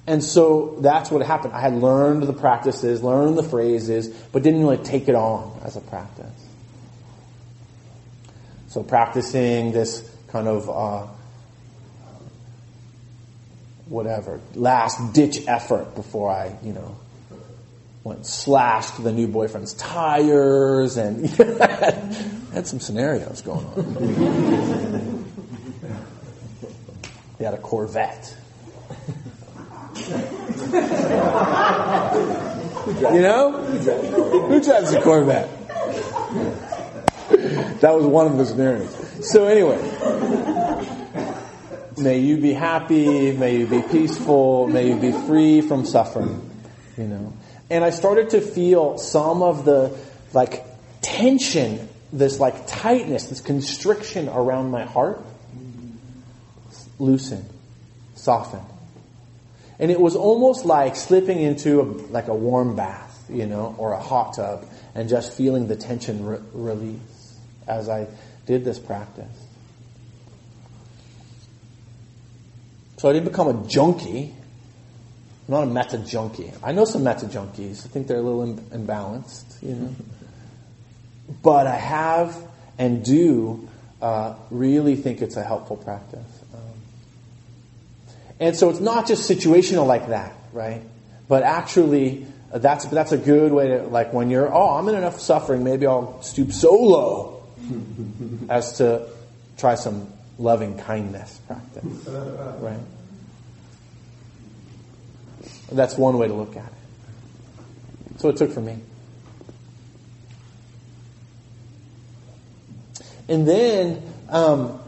And 0.08 0.24
so 0.24 0.78
that's 0.80 1.12
what 1.12 1.26
happened. 1.26 1.54
I 1.54 1.60
had 1.60 1.74
learned 1.74 2.24
the 2.24 2.34
practices, 2.34 3.04
learned 3.04 3.38
the 3.38 3.44
phrases, 3.44 4.08
but 4.08 4.44
didn't 4.44 4.62
really 4.62 4.78
take 4.78 5.10
it 5.10 5.16
on 5.16 5.60
as 5.64 5.76
a 5.76 5.82
practice. 5.82 6.26
So 8.68 8.82
practicing 8.82 9.74
this 9.74 10.10
kind 10.30 10.48
of 10.48 10.70
uh, 10.70 11.08
whatever 13.88 14.40
last 14.56 15.14
ditch 15.14 15.46
effort 15.48 15.94
before 15.96 16.32
I, 16.32 16.56
you 16.64 16.74
know, 16.74 16.96
went 18.04 18.26
slashed 18.26 19.02
the 19.02 19.12
new 19.12 19.28
boyfriend's 19.28 19.74
tires 19.74 20.98
and 20.98 21.30
had 21.30 22.68
some 22.68 22.80
scenarios 22.80 23.42
going 23.42 23.66
on. 23.66 25.26
he 27.38 27.44
had 27.44 27.54
a 27.54 27.58
Corvette. 27.58 28.36
you 29.96 30.08
know? 33.22 33.52
Who 34.48 34.62
drives 34.62 34.92
a 34.92 35.02
Corvette? 35.02 35.50
that 37.80 37.94
was 37.94 38.06
one 38.06 38.28
of 38.28 38.38
the 38.38 38.46
scenarios. 38.46 39.30
So 39.30 39.48
anyway, 39.48 39.78
may 41.98 42.20
you 42.20 42.38
be 42.38 42.54
happy, 42.54 43.32
may 43.32 43.60
you 43.60 43.68
be 43.68 43.82
peaceful, 43.82 44.68
may 44.68 44.90
you 44.90 44.98
be 44.98 45.14
free 45.26 45.62
from 45.62 45.86
suffering, 45.86 46.50
you 46.98 47.06
know. 47.06 47.34
And 47.70 47.84
I 47.84 47.90
started 47.90 48.32
to 48.32 48.42
feel 48.42 48.98
some 48.98 49.42
of 49.42 49.66
the 49.66 49.98
like 50.34 50.66
tension, 51.02 51.90
this 52.12 52.40
like 52.40 52.68
tightness, 52.68 53.26
this 53.26 53.42
constriction 53.42 54.30
around 54.30 54.72
my 54.72 54.84
heart 54.84 55.24
loosen, 57.00 57.46
soften. 58.16 58.62
And 59.80 59.92
it 59.92 60.00
was 60.00 60.16
almost 60.16 60.66
like 60.66 60.96
slipping 60.96 61.40
into 61.40 61.82
a, 61.82 61.84
like 61.84 62.28
a 62.28 62.36
warm 62.36 62.76
bath, 62.76 63.26
you 63.30 63.46
know, 63.46 63.76
or 63.78 63.94
a 63.94 64.00
hot 64.00 64.36
tub 64.36 64.66
and 64.96 65.10
just 65.10 65.34
feeling 65.34 65.68
the 65.68 65.76
tension 65.76 66.26
re- 66.26 66.40
release 66.54 67.38
as 67.68 67.90
I 67.90 68.08
did 68.46 68.64
this 68.64 68.80
practice. 68.80 69.26
So 72.98 73.10
I 73.10 73.14
didn't 73.14 73.28
become 73.28 73.48
a 73.48 73.68
junkie. 73.68 74.34
I'm 75.48 75.52
not 75.54 75.64
a 75.64 75.68
metta 75.68 75.98
junkie. 75.98 76.52
I 76.64 76.72
know 76.72 76.86
some 76.86 77.04
metta 77.04 77.26
junkies. 77.26 77.86
I 77.86 77.90
think 77.90 78.08
they're 78.08 78.18
a 78.18 78.22
little 78.22 78.44
Im- 78.44 78.86
imbalanced, 78.88 79.62
you 79.62 79.76
know. 79.76 79.96
But 81.42 81.68
I 81.68 81.76
have 81.76 82.38
and 82.78 83.04
do 83.04 83.68
uh, 84.02 84.36
really 84.52 84.96
think 84.96 85.22
it's 85.22 85.36
a 85.36 85.44
helpful 85.44 85.78
practice. 85.78 86.44
Um, 86.54 86.60
and 88.40 88.56
so 88.56 88.70
it's 88.70 88.80
not 88.80 89.08
just 89.08 89.30
situational 89.30 89.86
like 89.86 90.10
that, 90.10 90.34
right? 90.52 90.82
But 91.28 91.44
actually, 91.44 92.26
uh, 92.54 92.58
that's 92.60 92.86
that's 92.86 93.12
a 93.12 93.18
good 93.18 93.52
way 93.52 93.70
to 93.70 93.84
like 93.84 94.14
when 94.14 94.30
you're 94.30 94.54
oh 94.54 94.78
I'm 94.78 94.88
in 94.90 94.96
enough 94.96 95.20
suffering 95.20 95.64
maybe 95.64 95.88
I'll 95.88 96.22
stoop 96.22 96.52
so 96.52 96.74
low 96.74 97.44
as 98.50 98.78
to 98.78 99.08
try 99.58 99.76
some 99.76 100.08
loving 100.38 100.78
kindness 100.78 101.40
practice, 101.48 101.84
right? 102.60 102.80
That's 105.74 105.98
one 105.98 106.18
way 106.18 106.28
to 106.28 106.34
look 106.34 106.56
at 106.56 106.66
it. 106.66 106.74
That's 108.12 108.24
what 108.24 108.36
it 108.36 108.38
took 108.38 108.52
for 108.52 108.62
me. 108.62 108.80
And 113.28 113.48
then 113.48 114.02
um, 114.30 114.80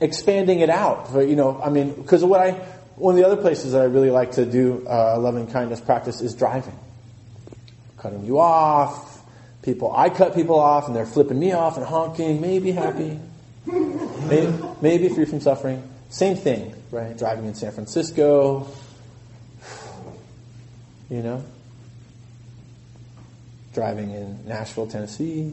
expanding 0.00 0.60
it 0.60 0.70
out. 0.70 1.10
You 1.14 1.36
know, 1.36 1.60
I 1.62 1.70
mean, 1.70 1.94
because 1.94 2.24
what 2.24 2.40
I 2.40 2.52
one 2.96 3.14
of 3.14 3.20
the 3.20 3.26
other 3.26 3.40
places 3.40 3.72
that 3.72 3.80
I 3.80 3.84
really 3.84 4.10
like 4.10 4.32
to 4.32 4.44
do 4.44 4.86
uh, 4.88 5.18
loving 5.18 5.46
kindness 5.46 5.80
practice 5.80 6.20
is 6.20 6.34
driving, 6.34 6.78
cutting 7.98 8.24
you 8.24 8.38
off. 8.38 9.20
People, 9.62 9.94
I 9.94 10.10
cut 10.10 10.34
people 10.34 10.58
off, 10.58 10.88
and 10.88 10.96
they're 10.96 11.06
flipping 11.06 11.38
me 11.38 11.52
off 11.52 11.76
and 11.76 11.86
honking. 11.86 12.40
Maybe 12.40 12.72
happy, 12.72 13.18
maybe, 13.66 14.52
maybe 14.80 15.08
free 15.08 15.24
from 15.24 15.40
suffering. 15.40 15.88
Same 16.10 16.36
thing, 16.36 16.74
right? 16.90 17.16
Driving 17.16 17.46
in 17.46 17.54
San 17.54 17.72
Francisco, 17.72 18.68
you 21.12 21.22
know, 21.22 21.44
driving 23.74 24.12
in 24.12 24.46
Nashville, 24.46 24.86
Tennessee. 24.86 25.52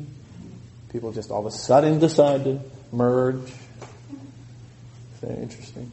People 0.89 1.11
just 1.11 1.31
all 1.31 1.45
of 1.45 1.47
a 1.47 1.51
sudden 1.51 1.99
decide 1.99 2.45
to 2.45 2.61
merge. 2.93 3.51
Very 5.19 5.35
interesting. 5.35 5.91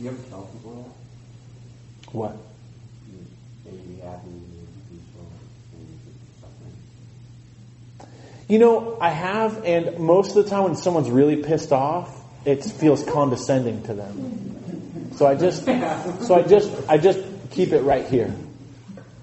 You 0.00 0.08
ever 0.08 0.16
tell 0.30 0.42
people 0.42 0.94
that? 2.02 2.14
What? 2.16 2.36
be 3.66 4.00
happy, 4.00 4.28
peaceful, 4.88 5.26
You 8.48 8.58
know, 8.60 8.96
I 9.00 9.10
have, 9.10 9.64
and 9.64 9.98
most 9.98 10.36
of 10.36 10.44
the 10.44 10.50
time 10.50 10.64
when 10.64 10.76
someone's 10.76 11.10
really 11.10 11.42
pissed 11.42 11.72
off, 11.72 12.16
it 12.44 12.64
feels 12.64 13.04
condescending 13.04 13.82
to 13.84 13.94
them. 13.94 15.12
So 15.16 15.26
I 15.26 15.34
just, 15.34 15.64
so 15.64 16.34
I 16.36 16.42
just, 16.42 16.70
I 16.88 16.98
just 16.98 17.18
keep 17.50 17.72
it 17.72 17.80
right 17.80 18.06
here. 18.06 18.32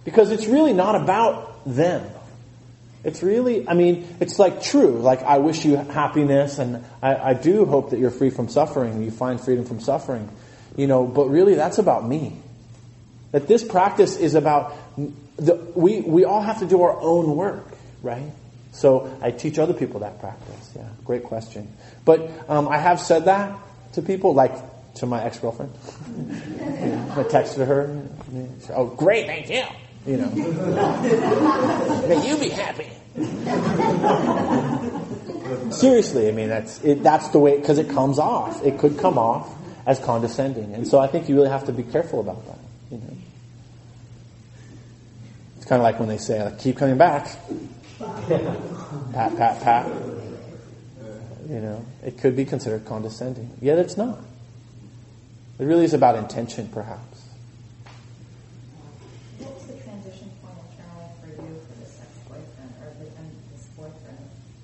Because 0.03 0.31
it's 0.31 0.45
really 0.47 0.73
not 0.73 0.95
about 0.95 1.63
them. 1.65 2.05
It's 3.05 3.23
really, 3.23 3.67
I 3.67 3.73
mean, 3.73 4.07
it's 4.19 4.39
like 4.39 4.61
true. 4.61 4.99
Like, 4.99 5.23
I 5.23 5.37
wish 5.37 5.63
you 5.63 5.75
happiness, 5.75 6.59
and 6.59 6.83
I, 7.01 7.15
I 7.15 7.33
do 7.33 7.65
hope 7.65 7.91
that 7.91 7.99
you're 7.99 8.11
free 8.11 8.29
from 8.29 8.49
suffering, 8.49 9.03
you 9.03 9.11
find 9.11 9.39
freedom 9.39 9.65
from 9.65 9.79
suffering. 9.79 10.29
You 10.75 10.87
know, 10.87 11.05
but 11.05 11.29
really, 11.29 11.55
that's 11.55 11.77
about 11.77 12.05
me. 12.05 12.37
That 13.31 13.47
this 13.47 13.63
practice 13.63 14.17
is 14.17 14.35
about, 14.35 14.75
the, 15.37 15.55
we, 15.75 16.01
we 16.01 16.25
all 16.25 16.41
have 16.41 16.59
to 16.59 16.65
do 16.65 16.81
our 16.81 16.99
own 16.99 17.35
work, 17.35 17.65
right? 18.01 18.31
So 18.73 19.15
I 19.21 19.31
teach 19.31 19.59
other 19.59 19.73
people 19.73 20.01
that 20.01 20.19
practice. 20.19 20.73
Yeah, 20.75 20.89
great 21.05 21.23
question. 21.23 21.71
But 22.05 22.29
um, 22.49 22.67
I 22.67 22.79
have 22.79 22.99
said 22.99 23.25
that 23.25 23.57
to 23.93 24.01
people, 24.01 24.33
like 24.33 24.53
to 24.95 25.05
my 25.05 25.23
ex 25.23 25.39
girlfriend. 25.39 25.71
I 27.15 27.23
texted 27.23 27.65
her. 27.67 28.05
Oh, 28.73 28.87
great, 28.87 29.27
thank 29.27 29.49
you. 29.49 29.63
You 30.05 30.17
know, 30.17 30.29
may 32.07 32.27
you 32.27 32.37
be 32.37 32.49
happy. 32.49 32.89
Seriously, 35.71 36.27
I 36.27 36.31
mean 36.31 36.49
that's 36.49 36.83
it, 36.83 37.03
that's 37.03 37.29
the 37.29 37.39
way 37.39 37.57
because 37.57 37.77
it 37.77 37.89
comes 37.89 38.19
off. 38.19 38.65
It 38.65 38.79
could 38.79 38.97
come 38.97 39.17
off 39.17 39.49
as 39.85 39.99
condescending, 39.99 40.73
and 40.73 40.87
so 40.87 40.99
I 40.99 41.07
think 41.07 41.29
you 41.29 41.35
really 41.35 41.49
have 41.49 41.65
to 41.65 41.71
be 41.71 41.83
careful 41.83 42.19
about 42.19 42.45
that. 42.47 42.57
You 42.91 42.97
know, 42.97 43.17
it's 45.57 45.65
kind 45.65 45.79
of 45.79 45.83
like 45.83 45.99
when 45.99 46.09
they 46.09 46.17
say, 46.17 46.43
like, 46.43 46.59
"Keep 46.59 46.77
coming 46.77 46.97
back." 46.97 47.29
pat, 49.13 49.37
pat, 49.37 49.61
pat. 49.61 49.87
You 51.49 51.59
know, 51.59 51.85
it 52.03 52.17
could 52.17 52.35
be 52.35 52.45
considered 52.45 52.85
condescending, 52.85 53.51
yet 53.61 53.77
it's 53.77 53.97
not. 53.97 54.19
It 55.59 55.65
really 55.65 55.85
is 55.85 55.93
about 55.93 56.15
intention, 56.15 56.69
perhaps. 56.69 57.21
What's 59.37 59.65
the 59.65 59.73
transition 59.73 60.31
point 60.41 60.55
internally 60.71 61.11
for 61.21 61.27
you 61.27 61.59
for 61.67 61.79
this 61.79 61.99
ex-boyfriend 62.01 62.73
or 62.81 62.93
this 63.51 63.67
boyfriend, 63.77 64.17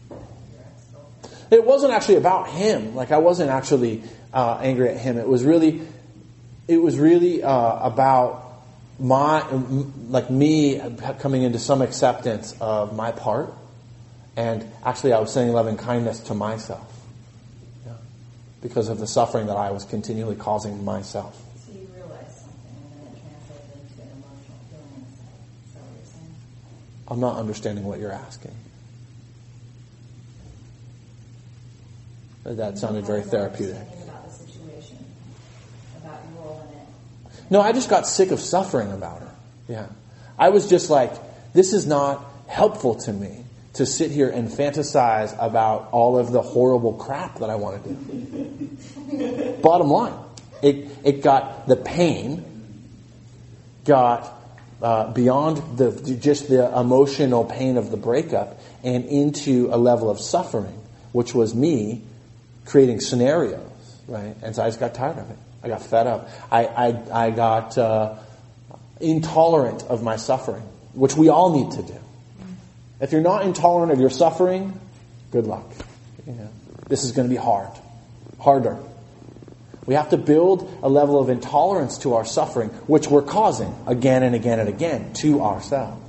your 0.10 0.62
ex-girlfriend? 0.66 1.54
It 1.54 1.66
wasn't 1.66 1.94
actually 1.94 2.16
about 2.16 2.50
him. 2.50 2.96
Like 2.96 3.12
I 3.12 3.18
wasn't 3.18 3.52
actually 3.52 4.02
uh, 4.34 4.60
angry 4.62 4.90
at 4.90 4.98
him. 4.98 5.18
It 5.18 5.28
was 5.28 5.44
really, 5.44 5.82
it 6.68 6.78
was 6.78 6.98
really 6.98 7.44
uh, 7.44 7.88
about 7.88 8.49
my, 9.00 9.46
like 10.10 10.30
me 10.30 10.82
coming 11.20 11.44
into 11.44 11.58
some 11.60 11.82
acceptance 11.82 12.56
of 12.60 12.96
my 12.96 13.12
part, 13.12 13.54
and 14.36 14.66
actually 14.84 15.14
I 15.14 15.20
was 15.20 15.32
sending 15.32 15.54
love 15.54 15.68
and 15.68 15.80
kindness 15.80 16.20
to 16.22 16.34
myself, 16.34 16.86
yeah, 17.86 17.94
because 18.62 18.90
of 18.90 19.00
the 19.00 19.08
suffering 19.08 19.48
that 19.48 19.58
I 19.58 19.72
was 19.72 19.86
continually 19.86 20.36
causing 20.36 20.84
myself. 20.84 21.42
So 21.66 21.74
you 21.74 21.88
realized 21.96 22.38
something, 22.38 22.76
and 22.94 23.02
then 23.04 23.14
it 23.16 23.22
translated 23.48 23.72
into 23.82 24.02
an 24.02 24.10
emotional 24.18 24.60
feeling 24.70 25.06
Is 25.66 25.74
that 25.74 25.82
what 25.82 25.96
you're 25.96 26.06
saying? 26.06 26.36
I'm 27.08 27.20
not 27.20 27.38
understanding 27.38 27.86
what 27.86 28.00
you're 28.00 28.12
asking. 28.12 28.56
That 32.44 32.78
sounded 32.78 33.06
very 33.06 33.22
therapeutic. 33.22 33.86
No, 37.50 37.62
I 37.62 37.72
just 37.72 37.90
got 37.90 38.08
sick 38.08 38.32
of 38.32 38.40
suffering 38.40 38.92
about 38.92 39.22
her. 39.22 39.36
Yeah. 39.68 39.88
I 40.38 40.50
was 40.50 40.70
just 40.70 40.90
like, 40.90 41.12
this 41.54 41.74
is 41.74 41.86
not 41.86 42.24
helpful 42.48 42.96
to 42.96 43.14
me 43.14 43.44
to 43.74 43.86
sit 43.86 44.12
here 44.12 44.30
and 44.30 44.50
fantasize 44.50 45.36
about 45.40 45.90
all 45.92 46.18
of 46.18 46.32
the 46.32 46.42
horrible 46.42 46.94
crap 46.94 47.40
that 47.40 47.50
I 47.50 47.56
want 47.56 47.84
to 47.84 47.90
do. 47.90 49.58
Bottom 49.62 49.90
line, 49.90 50.14
it, 50.62 50.90
it 51.04 51.24
got 51.24 51.68
the 51.68 51.76
pain, 51.76 52.44
got 53.86 54.34
uh, 54.82 55.12
beyond 55.12 55.78
the 55.78 56.18
just 56.20 56.48
the 56.48 56.78
emotional 56.78 57.44
pain 57.44 57.78
of 57.78 57.92
the 57.92 57.98
breakup 57.98 58.60
and 58.84 59.06
into 59.06 59.70
a 59.72 59.78
level 59.78 60.10
of 60.10 60.20
suffering, 60.20 60.82
which 61.12 61.34
was 61.34 61.54
me 61.54 62.02
creating 62.66 63.02
scenarios, 63.02 63.62
right? 64.08 64.36
And 64.42 64.56
so 64.56 64.64
I 64.64 64.68
just 64.68 64.80
got 64.80 64.94
tired 64.94 65.18
of 65.18 65.30
it. 65.30 65.38
I 65.64 65.68
got 65.68 65.82
fed 65.82 66.08
up. 66.08 66.30
I, 66.52 66.66
I, 66.66 67.26
I 67.28 67.32
got 67.32 67.78
uh, 67.78 68.16
intolerant 69.00 69.84
of 69.84 70.04
my 70.04 70.16
suffering, 70.16 70.64
which 70.94 71.16
we 71.16 71.30
all 71.30 71.52
need 71.52 71.78
to 71.78 71.84
do. 71.84 72.00
If 73.02 73.12
you're 73.12 73.22
not 73.22 73.44
intolerant 73.44 73.92
of 73.92 74.00
your 74.00 74.10
suffering, 74.10 74.80
good 75.32 75.48
luck. 75.48 75.66
This 76.88 77.04
is 77.04 77.12
going 77.12 77.28
to 77.28 77.34
be 77.34 77.40
hard, 77.40 77.70
harder. 78.40 78.78
We 79.86 79.96
have 79.96 80.10
to 80.10 80.18
build 80.18 80.72
a 80.84 80.90
level 80.90 81.20
of 81.20 81.30
intolerance 81.30 82.00
to 82.00 82.16
our 82.16 82.26
suffering, 82.26 82.70
which 82.88 83.08
we're 83.08 83.22
causing 83.22 83.76
again 83.88 84.24
and 84.24 84.36
again 84.36 84.60
and 84.60 84.70
again 84.70 85.14
to 85.16 85.42
ourselves. 85.42 86.02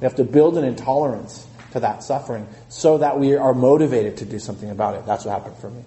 We 0.00 0.04
have 0.04 0.16
to 0.16 0.24
build 0.24 0.56
an 0.56 0.64
intolerance 0.64 1.46
to 1.72 1.80
that 1.80 2.02
suffering 2.02 2.48
so 2.68 2.98
that 2.98 3.18
we 3.18 3.36
are 3.36 3.54
motivated 3.54 4.18
to 4.18 4.24
do 4.24 4.38
something 4.38 4.70
about 4.70 4.96
it. 4.96 5.06
That's 5.06 5.24
what 5.24 5.32
happened 5.32 5.56
for 5.58 5.70
me. 5.70 5.84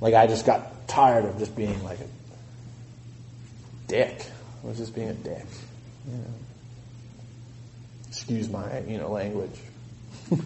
Like 0.00 0.14
I 0.14 0.26
just 0.26 0.44
got 0.44 0.71
tired 0.92 1.24
of 1.24 1.38
just 1.38 1.56
being 1.56 1.82
like 1.82 2.00
a 2.00 2.06
dick. 3.88 4.26
I 4.62 4.66
was 4.66 4.76
just 4.76 4.94
being 4.94 5.08
a 5.08 5.14
dick. 5.14 5.46
You 6.06 6.18
know. 6.18 6.34
Excuse 8.08 8.50
my, 8.50 8.80
you 8.80 8.98
know, 8.98 9.10
language. 9.10 9.58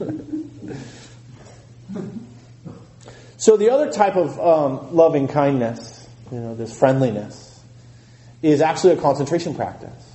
so 3.37 3.57
the 3.57 3.71
other 3.71 3.91
type 3.91 4.15
of 4.15 4.39
um, 4.39 4.95
loving 4.95 5.27
kindness, 5.27 6.09
you 6.31 6.39
know, 6.39 6.55
this 6.55 6.77
friendliness, 6.77 7.61
is 8.43 8.61
actually 8.61 8.93
a 8.93 8.97
concentration 8.97 9.55
practice. 9.55 10.13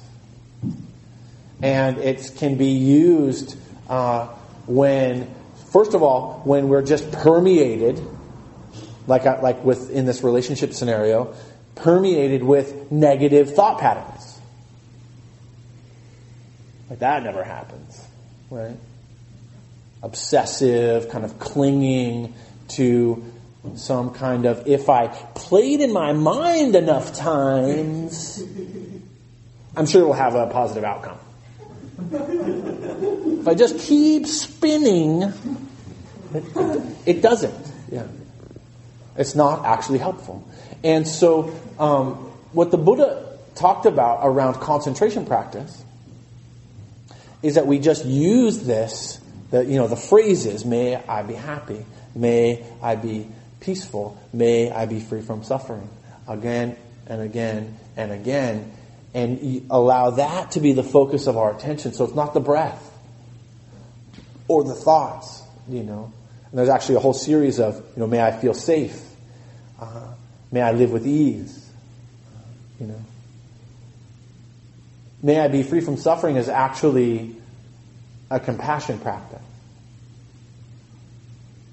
And 1.62 1.98
it 1.98 2.32
can 2.38 2.56
be 2.56 2.70
used 2.70 3.58
uh, 3.89 4.28
when, 4.65 5.30
first 5.72 5.94
of 5.94 6.02
all, 6.02 6.41
when 6.46 6.70
we're 6.70 6.84
just 6.84 7.12
permeated, 7.12 8.02
like 9.07 9.25
I, 9.25 9.39
like 9.41 9.63
with 9.63 9.91
in 9.91 10.05
this 10.05 10.23
relationship 10.23 10.73
scenario, 10.73 11.33
permeated 11.75 12.43
with 12.43 12.91
negative 12.91 13.55
thought 13.55 13.79
patterns. 13.79 14.39
Like 16.89 16.99
that 16.99 17.23
never 17.23 17.43
happens, 17.43 18.05
right? 18.49 18.75
Obsessive, 20.03 21.09
kind 21.09 21.23
of 21.23 21.39
clinging 21.39 22.33
to 22.69 23.23
some 23.75 24.11
kind 24.13 24.45
of, 24.45 24.67
if 24.67 24.89
I 24.89 25.07
played 25.07 25.81
in 25.81 25.93
my 25.93 26.13
mind 26.13 26.75
enough 26.75 27.15
times, 27.15 28.43
I'm 29.75 29.85
sure 29.85 30.01
it 30.01 30.05
will 30.05 30.13
have 30.13 30.35
a 30.35 30.47
positive 30.47 30.83
outcome. 30.83 31.19
If 32.11 33.47
I 33.47 33.53
just 33.53 33.79
keep 33.79 34.25
spinning, 34.25 35.21
it, 36.33 36.83
it 37.05 37.21
doesn't. 37.21 37.71
Yeah. 37.91 38.07
It's 39.21 39.36
not 39.36 39.65
actually 39.65 39.99
helpful. 39.99 40.43
And 40.84 41.07
so, 41.07 41.53
um, 41.77 42.15
what 42.53 42.71
the 42.71 42.77
Buddha 42.77 43.38
talked 43.53 43.86
about 43.86 44.21
around 44.23 44.55
concentration 44.55 45.27
practice 45.27 45.84
is 47.43 47.55
that 47.55 47.67
we 47.67 47.77
just 47.77 48.03
use 48.03 48.60
this, 48.60 49.19
the, 49.51 49.63
you 49.63 49.77
know, 49.77 49.88
the 49.88 49.95
phrases, 49.95 50.65
may 50.65 50.95
I 50.95 51.21
be 51.21 51.36
happy, 51.36 51.86
may 52.15 52.65
I 52.81 52.95
be 52.95 53.27
peaceful, 53.60 54.19
may 54.34 54.71
I 54.71 54.88
be 54.88 54.99
free 54.99 55.21
from 55.21 55.43
suffering, 55.43 55.88
again 56.27 56.75
and 57.05 57.21
again 57.21 57.77
and 57.95 58.12
again, 58.12 58.71
and 59.13 59.67
allow 59.69 60.12
that 60.12 60.51
to 60.51 60.60
be 60.60 60.73
the 60.73 60.84
focus 60.84 61.27
of 61.27 61.38
our 61.38 61.55
attention. 61.55 61.93
So 61.93 62.05
it's 62.05 62.15
not 62.15 62.34
the 62.34 62.39
breath 62.39 62.91
or 64.47 64.63
the 64.63 64.73
thoughts, 64.73 65.43
you 65.69 65.84
know. 65.84 66.12
And 66.49 66.57
there's 66.57 66.69
actually 66.69 66.95
a 66.95 66.99
whole 66.99 67.13
series 67.13 67.60
of, 67.60 67.75
you 67.75 67.99
know, 67.99 68.07
may 68.07 68.21
I 68.21 68.31
feel 68.31 68.53
safe, 68.53 68.99
uh, 69.82 70.08
may 70.52 70.62
I 70.62 70.72
live 70.72 70.91
with 70.91 71.06
ease, 71.06 71.70
you 72.80 72.88
know. 72.88 73.02
May 75.24 75.39
I 75.39 75.48
be 75.50 75.63
free 75.63 75.82
from 75.82 75.98
suffering 75.98 76.38
is 76.38 76.50
actually 76.50 77.36
a 78.30 78.39
compassion 78.39 79.00
practice. 79.00 79.41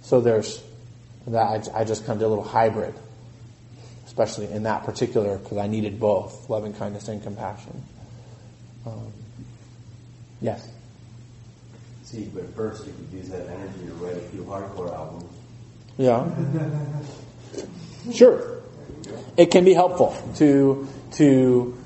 So 0.03 0.21
there's 0.21 0.63
that 1.27 1.71
I, 1.75 1.81
I 1.81 1.85
just 1.85 2.07
kind 2.07 2.17
of 2.17 2.19
did 2.21 2.25
a 2.25 2.29
little 2.29 2.45
hybrid 2.45 2.95
especially 4.19 4.53
in 4.53 4.65
that 4.65 4.85
particular, 4.85 5.39
because 5.39 5.59
I 5.59 5.69
needed 5.69 6.01
both 6.01 6.51
loving 6.51 6.75
kindness 6.75 7.07
and 7.07 7.23
compassion. 7.23 7.85
Um, 8.85 9.13
yes. 10.41 10.67
See, 12.03 12.25
but 12.35 12.53
first 12.57 12.85
you 12.85 12.93
could 12.95 13.17
use 13.17 13.29
that 13.29 13.47
energy 13.47 13.87
to 13.87 13.93
write 13.93 14.17
a 14.17 14.21
few 14.21 14.43
hardcore 14.43 14.93
albums. 14.93 15.33
Yeah. 15.99 16.27
sure. 18.13 18.61
It 19.37 19.51
can 19.51 19.65
be 19.65 19.75
helpful 19.75 20.17
to 20.37 20.89
to 21.13 21.79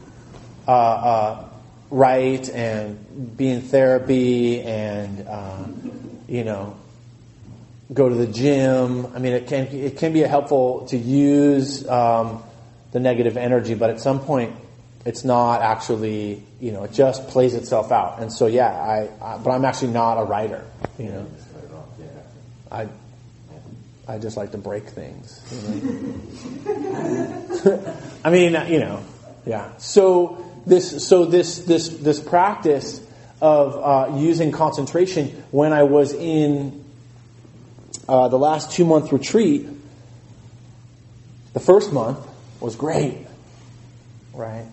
uh, 0.66 0.70
uh, 0.70 1.48
write 1.90 2.48
and 2.48 3.37
be 3.37 3.48
in 3.48 3.62
therapy 3.62 4.62
and 4.62 5.27
uh, 5.29 5.66
you 6.29 6.44
know 6.44 6.77
go 7.92 8.09
to 8.09 8.14
the 8.14 8.27
gym. 8.27 9.07
I 9.14 9.18
mean, 9.18 9.33
it 9.33 9.46
can 9.46 9.66
it 9.66 9.98
can 9.98 10.12
be 10.12 10.20
helpful 10.20 10.87
to 10.87 10.96
use 10.96 11.87
um, 11.88 12.42
the 12.92 13.01
negative 13.01 13.37
energy, 13.37 13.75
but 13.75 13.90
at 13.90 14.01
some 14.01 14.20
point, 14.20 14.55
it's 15.05 15.25
not 15.25 15.62
actually, 15.62 16.42
you 16.61 16.72
know, 16.72 16.85
it 16.85 16.92
just 16.92 17.29
plays 17.29 17.55
itself 17.55 17.90
out. 17.90 18.20
And 18.20 18.33
so, 18.33 18.46
yeah, 18.46 18.68
I, 18.68 19.09
I 19.25 19.38
but 19.38 19.51
I'm 19.51 19.64
actually 19.64 19.92
not 19.92 20.14
a 20.14 20.25
writer, 20.25 20.64
you 20.98 21.07
know. 21.07 21.27
Just 21.35 21.53
cut 21.53 21.64
it 21.64 21.72
off, 21.72 21.88
yeah. 21.98 22.07
I, 22.70 22.88
I 24.07 24.19
just 24.19 24.37
like 24.37 24.53
to 24.53 24.59
break 24.59 24.88
things. 24.88 25.41
You 25.51 26.23
know? 26.93 27.97
I 28.25 28.31
mean, 28.31 28.53
you 28.69 28.81
know, 28.81 29.05
yeah. 29.47 29.77
So 29.79 30.45
this, 30.67 31.07
so 31.07 31.25
this, 31.25 31.59
this, 31.61 31.88
this 31.88 32.21
practice 32.21 33.01
of 33.41 33.77
uh, 33.77 34.17
using 34.19 34.53
concentration 34.53 35.45
when 35.51 35.73
I 35.73 35.85
was 35.85 36.12
in 36.12 36.85
uh, 38.09 38.29
the 38.29 38.38
last 38.38 38.73
two 38.73 38.85
month 38.85 39.12
retreat, 39.12 39.69
the 41.53 41.61
first 41.61 41.93
month 41.93 42.19
was 42.61 42.77
great, 42.77 43.27
right? 44.33 44.67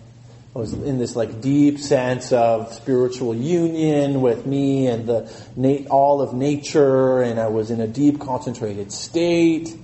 Was 0.60 0.74
in 0.74 0.98
this 0.98 1.16
like 1.16 1.40
deep 1.40 1.78
sense 1.78 2.32
of 2.32 2.74
spiritual 2.74 3.34
union 3.34 4.20
with 4.20 4.44
me 4.44 4.88
and 4.88 5.06
the 5.06 5.32
na- 5.56 5.88
all 5.88 6.20
of 6.20 6.34
nature, 6.34 7.22
and 7.22 7.40
I 7.40 7.46
was 7.46 7.70
in 7.70 7.80
a 7.80 7.86
deep 7.86 8.20
concentrated 8.20 8.92
state, 8.92 9.74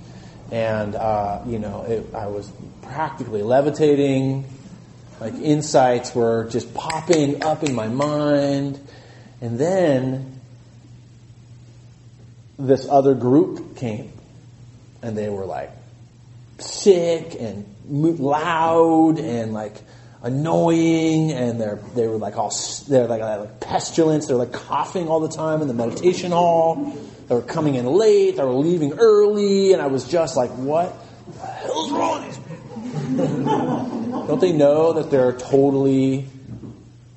and 0.53 0.95
uh, 0.95 1.41
you 1.47 1.59
know 1.59 1.85
it, 1.85 2.15
I 2.15 2.27
was 2.27 2.53
practically 2.83 3.43
levitating. 3.43 4.45
Like 5.19 5.33
insights 5.37 6.15
were 6.15 6.47
just 6.51 6.75
popping 6.75 7.43
up 7.43 7.63
in 7.63 7.75
my 7.75 7.89
mind, 7.89 8.79
and 9.41 9.59
then 9.59 10.43
this 12.59 12.87
other 12.87 13.15
group 13.15 13.79
came, 13.79 14.13
and 15.01 15.17
they 15.17 15.31
were 15.31 15.47
like 15.47 15.71
sick 16.59 17.35
and 17.41 17.65
loud 17.89 19.19
and 19.19 19.55
like 19.55 19.77
annoying 20.27 21.31
and 21.31 21.61
they're 21.61 21.79
they 21.95 22.09
were 22.09 22.19
like 22.19 22.37
all 22.37 22.53
they're 22.89 23.07
like, 23.07 23.23
like 23.23 23.61
pestilence. 23.61 24.27
They're 24.27 24.37
like 24.37 24.53
coughing 24.53 25.09
all 25.09 25.21
the 25.21 25.29
time 25.29 25.63
in 25.63 25.69
the 25.69 25.75
meditation 25.75 26.33
hall. 26.33 26.97
They 27.29 27.35
were 27.35 27.43
coming 27.43 27.77
in 27.77 27.87
late. 27.87 28.37
They 28.37 28.45
were 28.45 28.53
leaving 28.53 28.95
early. 28.95 29.73
And 29.73 29.81
i 29.81 29.87
was 29.87 30.07
just 30.09 30.37
like 30.37 30.51
what 30.51 30.95
the 31.33 31.47
hell's 31.47 31.93
wrong 31.93 32.27
with 32.27 32.37
these 32.37 32.45
people? 32.45 34.27
Don't 34.27 34.41
they 34.41 34.53
know 34.53 34.95
that 34.95 35.11
they're 35.11 35.33
totally 35.33 36.27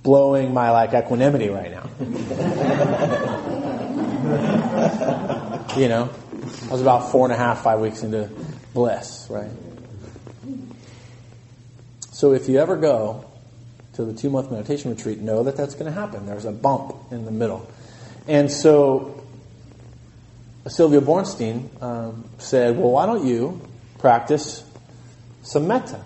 blowing 0.03 0.53
my 0.53 0.71
like 0.71 0.93
equanimity 0.93 1.49
right 1.49 1.71
now? 1.71 1.89
You 5.77 5.87
know? 5.87 6.09
I 6.67 6.71
was 6.71 6.81
about 6.81 7.11
four 7.11 7.25
and 7.25 7.33
a 7.33 7.37
half 7.37 7.61
five 7.63 7.79
weeks 7.79 8.01
into 8.01 8.29
bliss 8.73 9.27
right 9.29 9.51
so 12.19 12.33
if 12.33 12.49
you 12.49 12.59
ever 12.59 12.75
go 12.75 13.23
to 13.93 14.03
the 14.03 14.11
two 14.11 14.29
month 14.29 14.51
meditation 14.51 14.91
retreat, 14.91 15.19
know 15.19 15.43
that 15.43 15.55
that's 15.55 15.73
going 15.73 15.85
to 15.85 15.97
happen. 15.97 16.25
There's 16.25 16.43
a 16.43 16.51
bump 16.51 16.93
in 17.11 17.23
the 17.23 17.31
middle. 17.31 17.71
And 18.27 18.51
so 18.51 19.23
Sylvia 20.67 20.99
Boorstein 20.99 21.81
um, 21.81 22.25
said, 22.37 22.77
well, 22.77 22.91
why 22.91 23.05
don't 23.05 23.25
you 23.25 23.61
practice 23.99 24.65
some 25.43 25.67
metta 25.67 26.03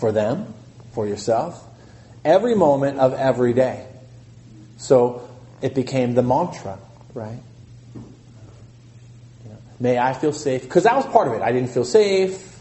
for 0.00 0.10
them, 0.10 0.54
for 0.94 1.06
yourself, 1.06 1.62
every 2.24 2.54
moment 2.54 2.98
of 2.98 3.12
every 3.12 3.52
day. 3.52 3.86
So 4.78 5.28
it 5.60 5.74
became 5.74 6.14
the 6.14 6.22
mantra, 6.22 6.78
right? 7.12 7.40
May 9.78 9.98
I 9.98 10.14
feel 10.14 10.32
safe? 10.32 10.62
Because 10.62 10.84
that 10.84 10.96
was 10.96 11.04
part 11.04 11.28
of 11.28 11.34
it. 11.34 11.42
I 11.42 11.52
didn't 11.52 11.68
feel 11.68 11.84
safe 11.84 12.53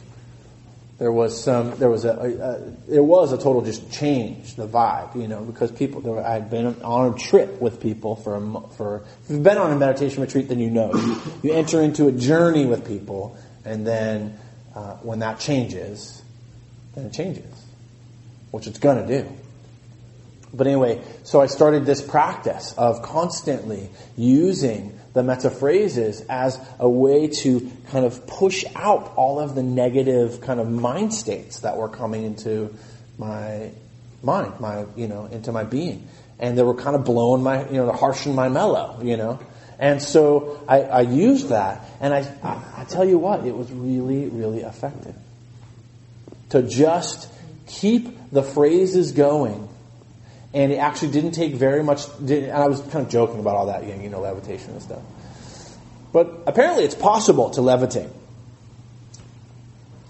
there 1.04 1.12
was 1.12 1.44
some 1.44 1.78
there 1.80 1.90
was 1.90 2.06
a, 2.06 2.12
a, 2.12 2.30
a 2.30 2.60
there 2.88 3.04
was 3.04 3.34
a 3.34 3.38
total 3.38 3.62
just 3.62 3.92
change 3.92 4.56
the 4.56 4.66
vibe 4.66 5.14
you 5.22 5.28
know 5.28 5.44
because 5.44 5.70
people 5.70 6.00
there 6.00 6.14
were, 6.14 6.26
I'd 6.26 6.50
been 6.50 6.82
on 6.82 7.14
a 7.14 7.18
trip 7.18 7.60
with 7.60 7.82
people 7.82 8.16
for 8.16 8.38
a, 8.38 8.70
for 8.78 9.04
if 9.26 9.32
you've 9.32 9.44
been 9.44 9.58
on 9.58 9.74
a 9.74 9.76
meditation 9.76 10.22
retreat 10.22 10.48
then 10.48 10.60
you 10.60 10.70
know. 10.70 10.94
You, 10.94 11.22
you 11.44 11.52
enter 11.52 11.82
into 11.82 12.08
a 12.08 12.14
journey 12.14 12.66
with 12.66 12.88
people 12.88 13.38
and 13.66 13.86
then 13.86 14.40
uh, 14.76 14.94
when 15.02 15.20
that 15.20 15.42
changes 15.42 16.22
then 16.96 17.08
it 17.08 17.12
changes 17.12 17.54
which 18.52 18.66
it's 18.66 18.80
going 18.80 19.06
to 19.06 19.22
do. 19.22 19.30
But 20.54 20.68
anyway, 20.68 21.02
so 21.24 21.42
I 21.42 21.48
started 21.48 21.86
this 21.86 22.02
practice 22.02 22.74
of 22.78 23.02
constantly 23.02 23.90
using 24.16 24.98
the 25.14 25.24
metta 25.24 25.50
phrases 25.50 26.22
as 26.28 26.60
a 26.80 26.90
way 26.90 27.28
to 27.28 27.72
kind 27.90 28.06
of 28.06 28.26
push 28.26 28.66
out 28.76 29.14
all 29.16 29.40
of 29.40 29.56
the 29.56 29.64
negative 29.64 30.42
kind 30.42 30.60
of 30.60 30.70
mind 30.70 31.14
states 31.14 31.62
that 31.62 31.78
were 31.78 31.90
coming 31.90 32.24
into 32.24 32.74
my 33.18 33.72
mind, 34.24 34.60
my, 34.60 34.86
you 34.96 35.08
know, 35.08 35.26
into 35.26 35.52
my 35.52 35.64
being. 35.64 36.08
And 36.40 36.58
they 36.58 36.64
were 36.64 36.76
kind 36.76 36.96
of 36.96 37.06
blowing 37.06 37.44
my, 37.44 37.68
you 37.70 37.78
know, 37.78 37.92
harshing 37.92 38.34
my 38.34 38.50
mellow, 38.50 39.00
you 39.04 39.18
know. 39.18 39.40
And 39.78 40.02
so 40.02 40.64
I, 40.68 40.82
I 40.82 41.02
used 41.02 41.50
that, 41.50 41.86
and 42.00 42.14
I, 42.14 42.20
I, 42.44 42.82
I 42.82 42.84
tell 42.86 43.06
you 43.06 43.18
what, 43.18 43.46
it 43.46 43.56
was 43.56 43.72
really, 43.72 44.28
really 44.28 44.62
effective. 44.62 45.16
To 46.50 46.64
just 46.64 47.30
keep 47.68 48.32
the 48.32 48.44
phrases 48.44 49.12
going 49.12 49.68
and 50.54 50.72
it 50.72 50.76
actually 50.76 51.12
didn't 51.12 51.32
take 51.32 51.56
very 51.56 51.84
much. 51.84 52.02
And 52.20 52.52
I 52.52 52.68
was 52.68 52.82
kind 52.82 53.06
of 53.06 53.10
joking 53.10 53.40
about 53.40 53.56
all 53.56 53.66
that, 53.68 53.86
you 53.86 54.10
know, 54.10 54.20
levitation 54.20 54.72
and 54.72 54.82
stuff. 54.82 55.02
But 56.12 56.44
apparently, 56.46 56.84
it's 56.84 56.96
possible 56.96 57.50
to 57.52 57.62
levitate. 57.62 58.12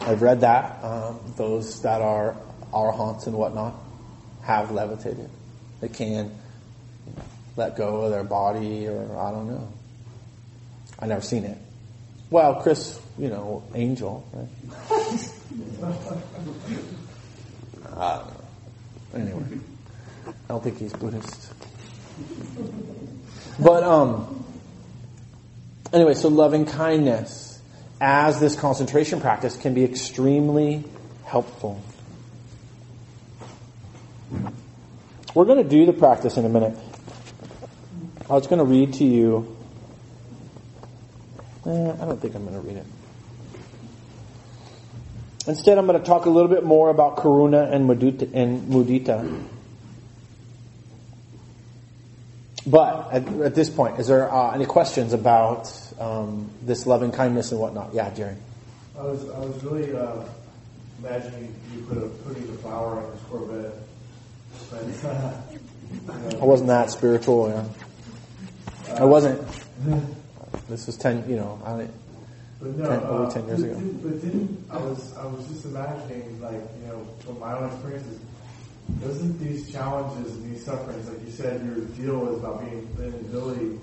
I've 0.02 0.22
read 0.22 0.42
that 0.42 0.84
um, 0.84 1.20
those 1.38 1.82
that 1.84 2.02
are 2.02 2.36
arahants 2.74 3.26
and 3.26 3.38
whatnot 3.38 3.76
have 4.42 4.72
levitated. 4.72 5.30
They 5.80 5.88
can 5.88 6.38
let 7.56 7.78
go 7.78 8.02
of 8.02 8.12
their 8.12 8.26
body, 8.26 8.88
or 8.88 9.18
I 9.18 9.32
don't 9.32 9.48
know. 9.48 9.72
I 11.00 11.06
never 11.06 11.22
seen 11.22 11.46
it. 11.46 11.58
Well, 12.30 12.62
Criss, 12.62 13.00
you 13.18 13.30
know, 13.30 13.64
Angel, 13.74 14.28
right? 14.34 15.30
I. 17.96 18.24
Anyway. 19.14 19.44
I 20.28 20.32
don't 20.48 20.64
think 20.64 20.78
he's 20.78 20.94
Buddhist. 20.94 21.52
But 23.60 23.84
um, 23.84 24.46
anyway, 25.92 26.14
so 26.14 26.30
loving 26.30 26.66
kindness 26.66 27.62
as 28.00 28.40
this 28.40 28.56
concentration 28.56 29.22
practice 29.22 29.58
can 29.58 29.74
be 29.74 29.84
extremely 29.84 30.84
helpful. 31.26 31.82
We're 35.34 35.46
going 35.46 35.64
to 35.64 35.70
do 35.70 35.86
the 35.86 35.94
practice 35.94 36.38
in 36.38 36.46
a 36.46 36.50
minute. 36.50 36.78
I 38.30 38.34
was 38.34 38.48
going 38.48 38.60
to 38.60 38.66
read 38.66 38.94
to 38.96 39.04
you. 39.04 39.58
Eh, 41.66 41.70
I 41.70 42.06
don't 42.06 42.22
think 42.22 42.36
I'm 42.36 42.46
going 42.46 42.62
to 42.62 42.68
read 42.68 42.78
it. 42.78 42.86
Instead, 45.48 45.78
I'm 45.78 45.88
going 45.88 46.00
to 46.00 46.06
talk 46.06 46.26
a 46.26 46.30
little 46.30 46.50
bit 46.50 46.64
more 46.64 46.90
about 46.90 47.18
karuna 47.18 47.72
and 47.72 47.90
mudita. 47.90 48.30
And 48.34 48.70
mudita. 48.70 49.44
But 52.66 53.12
at, 53.12 53.28
at, 53.42 53.56
this 53.56 53.70
point, 53.70 54.00
is 54.00 54.08
there 54.08 54.32
uh, 54.32 54.52
any 54.52 54.66
questions 54.66 55.12
about 55.12 55.72
um, 56.00 56.50
this 56.62 56.86
loving 56.86 57.12
kindness 57.12 57.52
and 57.52 57.60
whatnot? 57.60 57.94
Yeah, 57.94 58.10
Jerry. 58.14 58.36
I 58.98 59.02
was 59.04 59.30
I 59.30 59.40
was 59.40 59.64
really 59.64 59.94
uh, 59.94 60.24
imagining 61.00 61.54
you 61.74 61.82
put 61.82 61.98
a 61.98 62.08
putting 62.08 62.48
the 62.48 62.58
flower 62.60 63.04
on 63.04 63.12
his 63.12 63.22
Corvette. 63.24 63.74
But, 64.70 65.10
uh, 65.10 65.34
you 65.52 65.60
know, 66.08 66.40
I 66.42 66.46
wasn't 66.46 66.68
that 66.68 66.90
spiritual. 66.90 67.50
Yeah. 67.50 68.96
I 68.96 69.06
wasn't. 69.06 69.42
This 70.70 70.86
was 70.86 70.98
ten. 70.98 71.28
You 71.28 71.38
know, 71.38 71.60
I, 71.66 71.88
but 72.64 72.78
no, 72.78 72.88
10 72.88 73.04
over 73.04 73.24
uh, 73.26 73.30
10 73.30 73.48
years 73.48 73.64
ago. 73.64 73.74
But 74.04 74.22
then 74.22 74.66
I 74.70 74.78
was 74.78 75.18
I 75.18 75.26
was 75.26 75.48
just 75.48 75.66
imagining 75.66 76.40
like 76.40 76.62
you 76.80 76.88
know 76.88 77.08
from 77.20 77.40
my 77.40 77.58
own 77.58 77.70
experiences. 77.70 78.20
Doesn't 79.02 79.40
these 79.40 79.72
challenges 79.72 80.34
and 80.36 80.52
these 80.54 80.64
sufferings, 80.64 81.08
like 81.08 81.26
you 81.26 81.32
said, 81.32 81.66
your 81.66 81.86
deal 81.96 82.20
was 82.20 82.38
about 82.38 82.60
being 82.60 82.88
inability, 83.00 83.80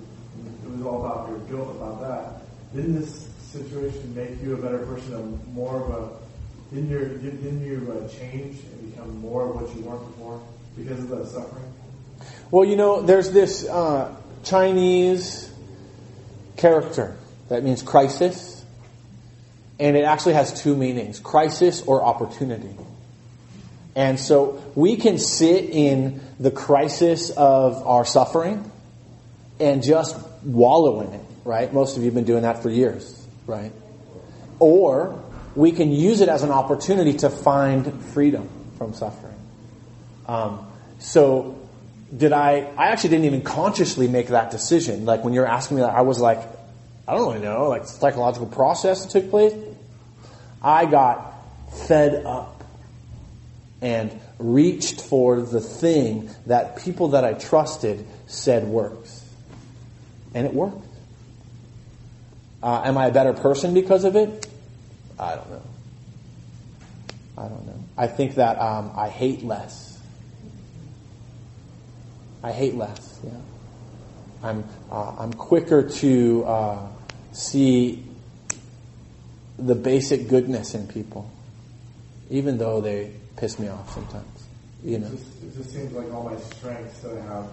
it 0.63 0.71
was 0.71 0.85
all 0.85 1.05
about 1.05 1.29
your 1.29 1.39
guilt 1.39 1.75
about 1.75 2.01
that. 2.01 2.75
Didn't 2.75 2.99
this 2.99 3.27
situation 3.51 4.15
make 4.15 4.41
you 4.41 4.53
a 4.53 4.61
better 4.61 4.79
person, 4.85 5.13
a 5.13 5.49
more 5.49 5.83
of 5.83 5.89
a, 5.89 6.73
didn't, 6.73 6.89
your, 6.89 7.05
didn't 7.09 7.65
you 7.65 7.91
uh, 7.91 8.07
change 8.07 8.59
and 8.63 8.91
become 8.91 9.17
more 9.19 9.49
of 9.49 9.61
what 9.61 9.75
you 9.75 9.81
weren't 9.81 10.05
before 10.07 10.41
because 10.77 10.99
of 10.99 11.09
that 11.09 11.27
suffering? 11.27 11.73
Well, 12.49 12.65
you 12.65 12.75
know, 12.75 13.01
there's 13.01 13.31
this 13.31 13.67
uh, 13.67 14.15
Chinese 14.43 15.51
character 16.57 17.17
that 17.49 17.63
means 17.63 17.81
crisis, 17.81 18.63
and 19.79 19.97
it 19.97 20.03
actually 20.03 20.33
has 20.33 20.61
two 20.61 20.75
meanings 20.75 21.19
crisis 21.19 21.81
or 21.81 22.03
opportunity. 22.03 22.75
And 23.95 24.19
so 24.19 24.63
we 24.75 24.95
can 24.95 25.17
sit 25.17 25.65
in 25.65 26.21
the 26.39 26.51
crisis 26.51 27.29
of 27.29 27.85
our 27.85 28.05
suffering 28.05 28.69
and 29.59 29.83
just 29.83 30.17
wallow 30.43 31.01
in 31.01 31.13
it, 31.13 31.25
right? 31.43 31.71
Most 31.73 31.97
of 31.97 32.03
you 32.03 32.07
have 32.07 32.15
been 32.15 32.25
doing 32.25 32.43
that 32.43 32.63
for 32.63 32.69
years, 32.69 33.25
right? 33.45 33.71
Or 34.59 35.23
we 35.55 35.71
can 35.71 35.91
use 35.91 36.21
it 36.21 36.29
as 36.29 36.43
an 36.43 36.51
opportunity 36.51 37.13
to 37.19 37.29
find 37.29 38.03
freedom 38.05 38.49
from 38.77 38.93
suffering. 38.93 39.35
Um, 40.27 40.67
so 40.99 41.57
did 42.15 42.31
I, 42.31 42.69
I 42.77 42.87
actually 42.87 43.09
didn't 43.11 43.25
even 43.25 43.41
consciously 43.41 44.07
make 44.07 44.27
that 44.27 44.51
decision. 44.51 45.05
Like 45.05 45.23
when 45.23 45.33
you're 45.33 45.47
asking 45.47 45.77
me 45.77 45.83
that, 45.83 45.93
I 45.93 46.01
was 46.01 46.19
like, 46.19 46.39
I 47.07 47.15
don't 47.15 47.33
really 47.33 47.43
know, 47.43 47.67
like 47.67 47.85
psychological 47.85 48.47
process 48.47 49.05
that 49.05 49.11
took 49.11 49.29
place. 49.29 49.53
I 50.61 50.85
got 50.85 51.33
fed 51.87 52.25
up 52.25 52.60
and 53.81 54.19
reached 54.37 55.01
for 55.01 55.41
the 55.41 55.59
thing 55.59 56.29
that 56.45 56.77
people 56.77 57.09
that 57.09 57.25
I 57.25 57.33
trusted 57.33 58.05
said 58.27 58.65
works. 58.65 59.25
And 60.33 60.45
it 60.45 60.53
worked. 60.53 60.85
Uh, 62.61 62.83
am 62.85 62.97
I 62.97 63.07
a 63.07 63.11
better 63.11 63.33
person 63.33 63.73
because 63.73 64.03
of 64.03 64.15
it? 64.15 64.47
I 65.19 65.35
don't 65.35 65.49
know. 65.49 65.61
I 67.37 67.41
don't 67.47 67.65
know. 67.65 67.83
I 67.97 68.07
think 68.07 68.35
that 68.35 68.59
um, 68.59 68.91
I 68.95 69.09
hate 69.09 69.43
less. 69.43 69.99
I 72.43 72.51
hate 72.51 72.75
less. 72.75 73.19
Yeah. 73.23 73.31
I'm 74.43 74.63
uh, 74.91 75.15
I'm 75.19 75.33
quicker 75.33 75.89
to 75.89 76.43
uh, 76.45 76.87
see 77.31 78.03
the 79.57 79.75
basic 79.75 80.27
goodness 80.27 80.73
in 80.73 80.87
people, 80.87 81.31
even 82.29 82.57
though 82.57 82.81
they 82.81 83.11
piss 83.41 83.57
me 83.57 83.67
off 83.67 83.91
sometimes. 83.91 84.45
You 84.83 84.99
know. 84.99 85.07
It 85.07 85.11
just, 85.11 85.43
it 85.43 85.55
just 85.55 85.73
seems 85.73 85.91
like 85.93 86.13
all 86.13 86.23
my 86.23 86.37
strengths 86.37 86.99
that 86.99 87.17
I 87.17 87.21
have 87.21 87.47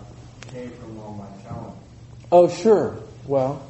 came 0.52 0.70
from 0.70 1.00
all 1.00 1.14
my 1.14 1.48
talent. 1.48 1.74
Oh, 2.30 2.48
sure. 2.48 2.96
Well, 3.26 3.66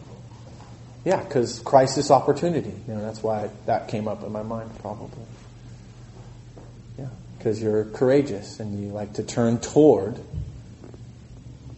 yeah, 1.05 1.23
because 1.23 1.61
crisis 1.61 2.11
opportunity. 2.11 2.75
You 2.89 2.95
know, 2.95 3.03
that's 3.03 3.23
why 3.23 3.51
that 3.67 3.87
came 3.87 4.09
up 4.09 4.25
in 4.25 4.33
my 4.33 4.43
mind, 4.43 4.71
probably. 4.81 5.25
Yeah, 6.99 7.07
because 7.39 7.63
you're 7.63 7.85
courageous 7.85 8.59
and 8.59 8.83
you 8.83 8.91
like 8.91 9.15
to 9.15 9.23
turn 9.23 9.59
toward. 9.59 10.19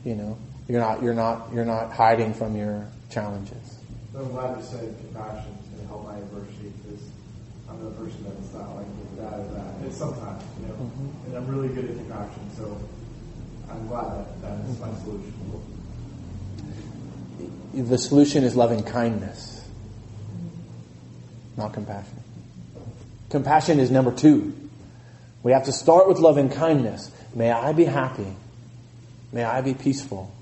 You 0.07 0.15
know, 0.15 0.39
you're 0.69 0.81
not 0.81 1.03
you're 1.03 1.15
not 1.15 1.53
you're 1.53 1.67
not 1.67 1.93
hiding 1.93 2.33
from 2.33 2.57
your 2.57 2.87
challenges. 3.11 3.79
So 4.15 4.21
I'm 4.21 4.31
glad 4.31 4.59
you 4.59 4.65
said 4.65 4.97
compassion 4.99 5.53
to 5.79 5.87
help 5.87 6.05
my 6.05 6.17
adversity 6.17 6.73
because 6.83 7.07
I'm 7.71 7.85
the 7.85 7.91
person 7.93 8.25
that's 8.25 8.53
not 8.53 8.77
like 8.77 8.87
that 9.19 9.39
or 9.41 9.49
that. 9.55 9.87
It's 9.87 9.97
sometimes, 9.97 10.43
you 10.61 10.67
know, 10.67 10.75
Mm-hmm. 10.75 11.27
and 11.27 11.37
I'm 11.37 11.47
really 11.47 11.69
good 11.69 11.91
at 11.91 11.97
compassion, 11.97 12.51
so 12.57 12.79
I'm 13.71 13.87
glad 13.87 14.07
that 14.17 14.43
that 14.43 14.71
is 14.71 14.79
my 14.81 14.93
solution. 15.05 15.35
The 17.75 17.99
solution 17.99 18.45
is 18.45 18.57
loving 18.57 18.83
kindness, 18.83 19.63
not 21.57 21.73
compassion. 21.73 22.17
Compassion 23.31 23.79
is 23.79 23.91
number 23.91 24.11
two. 24.13 24.53
We 25.43 25.53
have 25.53 25.65
to 25.67 25.73
start 25.73 26.09
with 26.09 26.19
loving 26.19 26.49
kindness. 26.51 27.11
May 27.35 27.51
I 27.53 27.73
be 27.73 27.85
happy. 27.85 28.35
May 29.33 29.45
I 29.45 29.61
be 29.61 29.75
peaceful. 29.75 30.35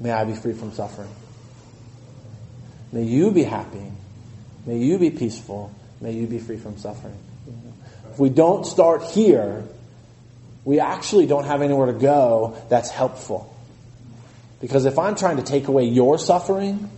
May 0.00 0.12
I 0.12 0.24
be 0.24 0.34
free 0.34 0.52
from 0.52 0.72
suffering. 0.72 1.10
May 2.92 3.02
you 3.04 3.30
be 3.32 3.42
happy. 3.42 3.90
May 4.66 4.78
you 4.78 4.98
be 4.98 5.10
peaceful. 5.10 5.74
May 6.00 6.12
you 6.12 6.26
be 6.26 6.38
free 6.38 6.56
from 6.56 6.78
suffering. 6.78 7.16
If 8.10 8.18
we 8.18 8.28
don't 8.28 8.64
start 8.64 9.02
here, 9.04 9.64
we 10.64 10.80
actually 10.80 11.26
don't 11.26 11.44
have 11.44 11.62
anywhere 11.62 11.86
to 11.86 11.98
go 11.98 12.56
that's 12.68 12.90
helpful. 12.90 13.54
Because 14.60 14.84
if 14.84 14.98
I'm 14.98 15.16
trying 15.16 15.38
to 15.38 15.42
take 15.42 15.68
away 15.68 15.84
your 15.84 16.18
suffering, 16.18 16.90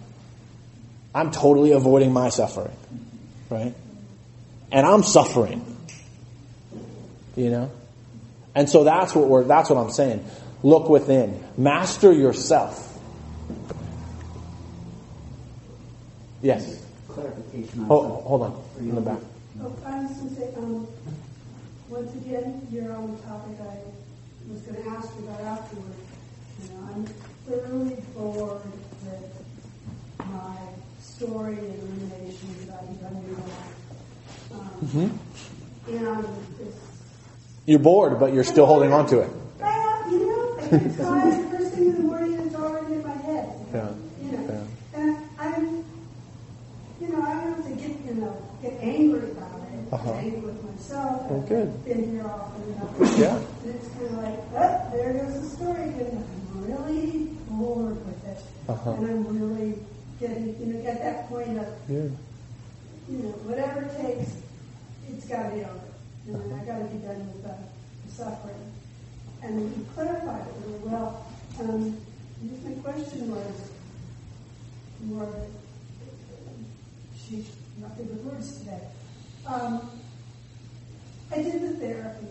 I'm 1.14 1.30
totally 1.30 1.72
avoiding 1.72 2.12
my 2.12 2.28
suffering. 2.28 2.76
Right? 3.48 3.74
And 4.70 4.86
I'm 4.86 5.02
suffering. 5.02 5.64
You 7.36 7.50
know? 7.50 7.72
And 8.54 8.68
so 8.68 8.84
that's 8.84 9.14
what 9.14 9.28
we're, 9.28 9.44
that's 9.44 9.70
what 9.70 9.78
I'm 9.78 9.90
saying. 9.90 10.24
Look 10.62 10.88
within. 10.88 11.42
Master 11.56 12.12
yourself. 12.12 12.90
Yes. 16.42 16.82
Clarification 17.14 17.80
on 17.80 17.86
Hold, 17.86 18.04
something. 18.06 18.24
hold 18.26 18.42
on. 18.42 18.62
In 18.80 18.94
the 18.94 19.00
back. 19.00 19.18
Oh, 19.62 19.72
I 19.86 20.00
was 20.02 20.10
going 20.18 20.28
to 20.30 20.34
say, 20.34 20.48
um, 20.56 20.86
once 21.88 22.12
again, 22.16 22.66
you're 22.72 22.92
on 22.92 23.14
the 23.14 23.22
topic 23.22 23.56
I 23.60 23.76
was 24.52 24.60
going 24.62 24.82
to 24.82 24.88
ask 24.90 25.08
you 25.18 25.28
about 25.28 25.40
afterward. 25.40 25.94
You 26.62 26.68
know, 26.74 26.88
I'm 26.92 27.06
thoroughly 27.46 27.96
bored 28.16 28.60
with 29.04 30.26
my 30.26 30.56
story 31.00 31.58
and 31.58 31.82
ruminations 31.82 32.68
about 32.68 32.82
Uganda. 32.90 33.42
Um, 34.52 35.18
And 35.86 36.26
it's, 36.60 36.76
You're 37.66 37.78
bored, 37.78 38.18
but 38.18 38.32
you're 38.32 38.44
still 38.44 38.66
holding 38.66 38.92
on 38.92 39.06
to 39.08 39.20
it. 39.20 39.30
well, 39.60 40.10
you 40.10 40.18
know, 40.26 40.56
it's 40.72 40.96
time, 40.96 41.48
first 41.50 41.74
thing 41.74 41.86
in 41.88 41.94
the 41.96 42.00
morning, 42.02 42.32
it's 42.40 42.54
already 42.56 42.94
in 42.94 43.02
my 43.06 43.12
head. 43.14 43.48
Yeah. 43.72 43.88
You 44.22 44.32
know, 44.32 44.42
Yeah. 44.94 45.00
and 45.00 45.16
I'm, 45.38 45.84
you 47.00 47.08
know, 47.08 47.22
I 47.22 47.34
don't 47.34 47.54
have 47.56 47.64
to 47.66 47.70
get, 47.74 48.04
you 48.06 48.14
know, 48.14 48.36
get 48.62 48.72
angry 48.80 49.30
about 49.32 49.60
it. 49.72 49.93
Uh-huh. 50.04 50.20
With 50.22 50.64
myself. 50.64 51.22
Oh, 51.30 51.40
I've 51.40 51.48
good. 51.48 51.84
Been 51.86 52.10
here 52.10 52.26
often 52.26 52.62
enough. 52.74 53.18
Yeah. 53.18 53.40
It's 53.64 53.88
kind 53.88 54.04
of 54.04 54.12
like, 54.18 54.38
oh, 54.52 54.90
there 54.92 55.12
goes 55.14 55.40
the 55.40 55.56
story 55.56 55.82
again. 55.88 56.24
I'm 56.52 56.64
really 56.66 57.30
bored 57.48 57.96
with 58.04 58.24
it. 58.26 58.38
Uh-huh. 58.68 58.90
And 58.92 59.06
I'm 59.06 59.50
really 59.50 59.78
getting, 60.20 60.60
you 60.60 60.66
know, 60.74 60.86
at 60.90 60.98
that 61.00 61.28
point 61.30 61.56
of, 61.58 61.66
Good. 61.88 62.14
you 63.08 63.16
know, 63.18 63.30
whatever 63.48 63.80
it 63.80 63.96
takes, 63.96 64.36
it's 65.08 65.24
got 65.26 65.44
to 65.48 65.56
be 65.56 65.60
over. 65.64 65.80
And 66.28 66.36
Uh-huh. 66.36 66.60
I 66.60 66.64
got 66.66 66.78
to 66.80 66.84
be 66.84 66.98
done 67.06 67.24
with 67.32 67.42
the, 67.42 67.54
the 68.04 68.12
suffering. 68.12 68.72
And 69.42 69.58
you 69.60 69.86
clarified 69.94 70.46
it 70.48 70.54
really 70.66 70.80
well. 70.84 71.24
Um, 71.60 71.96
my 72.62 72.74
question 72.82 73.30
was 73.30 73.70
more 75.04 75.24
that 75.24 75.48
she's 77.16 77.48
not 77.80 77.96
good 77.96 78.08
with 78.10 78.20
words 78.24 78.58
today. 78.58 78.80
Um, 79.46 79.90
I 81.30 81.36
did 81.42 81.62
the 81.62 81.74
therapy. 81.78 82.26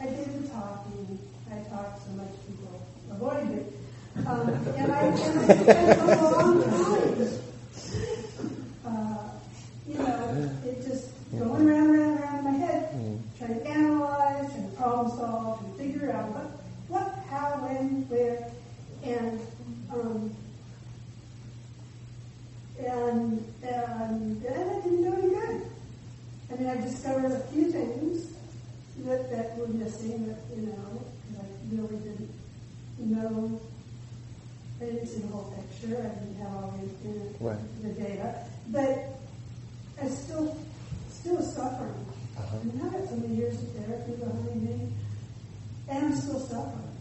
I 0.00 0.06
did 0.06 0.42
the 0.42 0.48
talking. 0.48 1.18
I 1.50 1.58
talked 1.70 2.04
so 2.04 2.10
much 2.12 2.28
people 2.46 2.80
avoid 3.10 3.48
me. 3.50 3.62
Um, 4.26 4.48
and 4.48 4.92
I, 4.92 5.00
and 5.00 5.40
I 5.40 5.62
spent 5.62 6.00
a 6.00 6.06
long 6.06 6.62
time 6.64 7.28
uh, 8.84 9.28
you 9.86 9.98
know, 9.98 10.50
it 10.64 10.84
just 10.84 11.10
going 11.32 11.68
around, 11.68 11.90
around, 11.94 12.18
around 12.18 12.38
in 12.38 12.44
my 12.44 12.50
head, 12.66 13.20
trying 13.38 13.54
to 13.60 13.66
analyze 13.68 14.54
and 14.54 14.76
problem 14.76 15.16
solve 15.16 15.64
and 15.64 15.76
figure 15.76 16.10
out 16.10 16.28
what, 16.30 16.60
what, 16.88 17.24
how, 17.30 17.56
when, 17.66 18.06
where, 18.08 18.50
and 19.04 19.40
um, 19.92 20.30
and 22.78 23.44
and 23.62 24.42
then 24.42 24.68
I 24.68 24.74
didn't 24.82 25.02
do 25.02 25.12
any 25.14 25.28
good. 25.34 25.70
I 26.50 26.54
mean, 26.56 26.68
I 26.68 26.76
discovered 26.80 27.32
a 27.32 27.40
few 27.52 27.70
things 27.70 28.32
that 28.98 29.30
that 29.30 29.56
were 29.58 29.68
missing. 29.68 30.26
That 30.28 30.38
you 30.56 30.66
know, 30.66 30.74
'cause 30.74 31.44
I 31.44 31.74
really 31.76 31.96
didn't 31.98 32.30
know. 32.98 33.60
I 34.80 34.84
didn't 34.84 35.06
see 35.08 35.20
the 35.20 35.28
whole 35.28 35.52
picture. 35.56 35.96
I 35.98 36.08
didn't 36.20 36.36
have 36.36 36.54
all 36.54 36.74
the, 37.02 37.08
you 37.08 37.14
know, 37.16 37.24
Right. 37.40 37.82
the 37.82 37.88
data, 38.00 38.44
but 38.68 39.18
I 40.00 40.08
still 40.08 40.56
still 41.10 41.36
was 41.36 41.52
suffering. 41.54 42.06
Uh-huh. 42.38 42.56
I 42.60 42.64
mean, 42.64 42.80
I 42.86 42.88
had 42.96 43.08
so 43.08 43.16
many 43.16 43.34
years 43.34 43.54
of 43.54 43.68
therapy 43.72 44.12
behind 44.12 44.62
me, 44.62 44.88
and 45.88 46.04
I'm 46.06 46.16
still 46.16 46.38
suffering. 46.40 46.94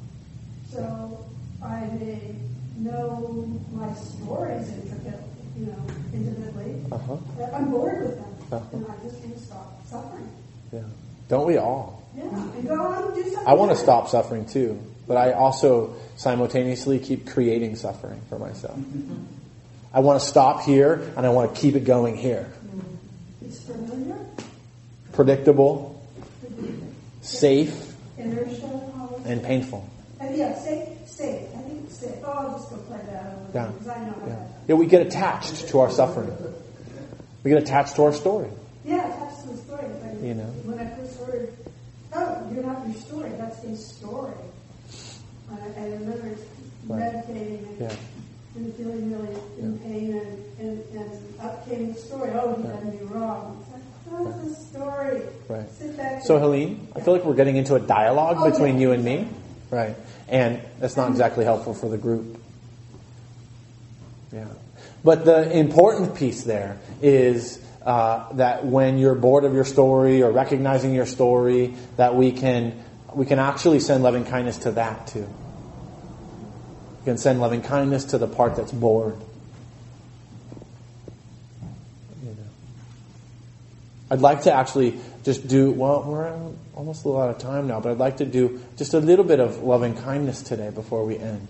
So 0.71 1.23
I 1.63 1.81
may 1.99 2.35
know 2.77 3.47
my 3.73 3.93
stories 3.93 4.69
intricately, 4.69 5.21
you 5.55 5.65
know, 5.67 5.85
intimately, 6.13 6.81
Uh-huh. 6.91 7.17
but 7.37 7.53
I'm 7.53 7.69
bored 7.71 8.01
with 8.01 8.15
them, 8.17 8.33
Uh-huh. 8.51 8.65
and 8.73 8.85
I 8.87 9.03
just 9.03 9.21
can't 9.21 9.39
stop 9.39 9.85
suffering. 9.87 10.29
Yeah. 10.71 10.81
Don't 11.29 11.45
we 11.47 11.57
all? 11.57 12.01
Yeah, 12.15 12.23
and 12.23 12.67
go 12.67 12.73
on 12.87 13.03
and 13.03 13.13
do 13.15 13.23
something. 13.23 13.47
I 13.47 13.53
want 13.53 13.66
to 13.66 13.66
good. 13.66 13.66
Stop 13.77 14.09
suffering 14.09 14.45
too, 14.45 14.79
but 15.07 15.17
I 15.17 15.33
also 15.33 15.95
simultaneously 16.17 16.99
keep 16.99 17.27
creating 17.27 17.75
suffering 17.75 18.21
for 18.29 18.37
myself. 18.39 18.77
I 19.93 19.99
want 20.01 20.19
to 20.21 20.25
stop 20.27 20.61
here 20.63 21.11
and 21.15 21.25
I 21.25 21.29
want 21.29 21.53
to 21.55 21.61
keep 21.61 21.75
it 21.75 21.85
going 21.85 22.15
here. 22.17 22.51
It's 23.41 23.59
familiar, 23.61 24.17
Predictable, 25.13 25.99
safe, 27.21 27.93
inertia, 28.17 28.69
and 29.25 29.41
painful. 29.43 29.87
And 30.19 30.35
yeah, 30.35 30.53
safe, 30.59 30.89
safe. 31.07 31.47
I 31.55 31.59
think 31.61 31.89
safe. 31.91 32.15
Oh, 32.23 32.31
I'll 32.31 32.57
just 32.57 32.69
go 32.69 32.77
play 32.77 32.97
that 33.11 33.37
Yeah. 33.53 33.67
because 33.67 33.87
I 33.87 33.99
know 34.05 34.13
Yeah. 34.25 34.29
that. 34.33 34.47
yeah, 34.67 34.75
we 34.75 34.85
get 34.87 35.05
attached 35.05 35.69
to 35.69 35.79
our 35.79 35.89
suffering. 35.91 36.31
We 37.43 37.51
get 37.51 37.61
attached 37.61 37.95
to 37.95 38.03
our 38.03 38.13
story. 38.13 38.49
Yeah, 38.85 39.07
attached 39.07 39.41
to 39.43 39.49
the 39.49 39.57
story. 39.57 39.85
Like, 40.03 40.21
You 40.23 40.33
know. 40.35 40.43
When 40.65 40.79
I 40.79 40.85
first 40.95 41.19
heard, 41.19 41.49
oh, 42.49 42.53
you're 42.53 42.63
not 42.63 42.85
your 42.87 42.95
story, 42.95 43.31
that's 43.37 43.61
his 43.63 43.85
story. 43.85 44.33
And 45.49 45.59
I 45.77 45.83
remember 45.91 46.35
Right. 46.87 46.99
meditating 46.99 47.65
and, 47.67 47.79
Yeah. 47.81 47.95
and 48.55 48.73
feeling 48.75 49.11
really 49.11 49.35
in 49.59 49.79
pain, 49.79 50.13
and, 50.13 50.43
and, 50.59 50.83
and 50.95 51.39
up 51.41 51.67
came 51.67 51.93
the 51.93 51.99
story, 51.99 52.31
oh, 52.33 52.55
he 52.55 52.63
done 52.63 52.89
me 52.91 52.99
wrong. 53.03 53.57
It's 53.61 53.73
like, 53.73 53.81
Tell 54.09 54.27
us 54.29 54.51
a 54.51 54.55
story. 54.65 55.21
Right. 55.49 55.69
Sit 55.77 55.97
back. 55.97 56.23
So, 56.23 56.39
Helene, 56.39 56.87
I 56.95 57.01
feel 57.01 57.13
like 57.13 57.25
we're 57.25 57.33
getting 57.35 57.57
into 57.57 57.75
a 57.75 57.79
dialogue 57.79 58.37
Oh, 58.39 58.49
between 58.49 58.75
yeah. 58.75 58.81
you 58.81 58.91
and 58.93 59.03
me. 59.03 59.27
Right. 59.69 59.95
And 60.29 60.61
that's 60.79 60.95
not 60.95 61.09
exactly 61.09 61.43
helpful 61.43 61.73
for 61.73 61.89
the 61.89 61.97
group. 61.97 62.39
Yeah. 64.31 64.45
But 65.03 65.25
the 65.25 65.51
important 65.57 66.15
piece 66.15 66.43
there 66.43 66.77
is 67.01 67.59
uh, 67.87 68.33
that 68.33 68.65
when 68.65 68.97
you're 68.97 69.15
bored 69.15 69.45
of 69.45 69.53
your 69.53 69.63
story 69.63 70.21
or 70.21 70.29
recognizing 70.29 70.93
your 70.93 71.05
story, 71.05 71.73
that 71.95 72.15
we 72.15 72.33
can 72.33 72.83
we 73.13 73.25
can 73.25 73.39
actually 73.39 73.79
send 73.79 74.03
loving 74.03 74.25
kindness 74.25 74.57
to 74.59 74.71
that 74.71 75.07
too. 75.07 75.25
We 76.99 77.05
can 77.05 77.17
send 77.17 77.39
loving 77.39 77.61
kindness 77.61 78.03
to 78.05 78.17
the 78.17 78.27
part 78.27 78.57
that's 78.57 78.73
bored. 78.73 79.15
I'd 84.11 84.19
like 84.19 84.43
to 84.43 84.53
actually 84.53 84.99
just 85.23 85.47
do, 85.47 85.71
well, 85.71 86.03
we're 86.03 86.33
almost 86.75 87.05
a 87.05 87.09
lot 87.09 87.29
of 87.29 87.39
time 87.39 87.67
now, 87.67 87.79
but 87.79 87.91
I'd 87.91 87.97
like 87.97 88.17
to 88.17 88.25
do 88.25 88.61
just 88.77 88.93
a 88.93 88.99
little 88.99 89.25
bit 89.25 89.39
of 89.39 89.63
loving 89.63 89.95
kindness 89.95 90.41
today 90.41 90.69
before 90.69 91.05
we 91.05 91.17
end. 91.17 91.47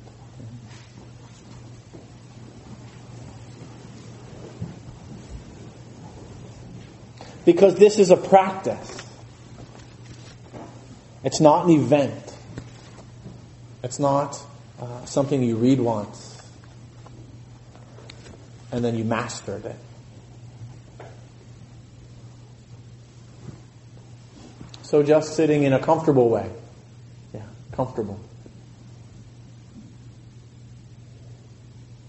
Because 7.47 7.75
this 7.75 7.97
is 7.97 8.11
a 8.11 8.17
practice. 8.17 8.97
It's 11.23 11.39
not 11.39 11.63
an 11.63 11.71
event. 11.71 12.35
It's 13.81 13.99
not 13.99 14.37
uh, 14.81 15.05
something 15.05 15.41
you 15.41 15.55
read 15.55 15.79
once 15.79 16.41
and 18.69 18.83
then 18.83 18.97
you 18.97 19.05
mastered 19.05 19.63
it. 19.63 19.77
So 24.81 25.01
just 25.01 25.37
sitting 25.37 25.63
in 25.63 25.71
a 25.71 25.79
comfortable 25.79 26.27
way. 26.27 26.51
Yeah, 27.33 27.43
comfortable. 27.71 28.19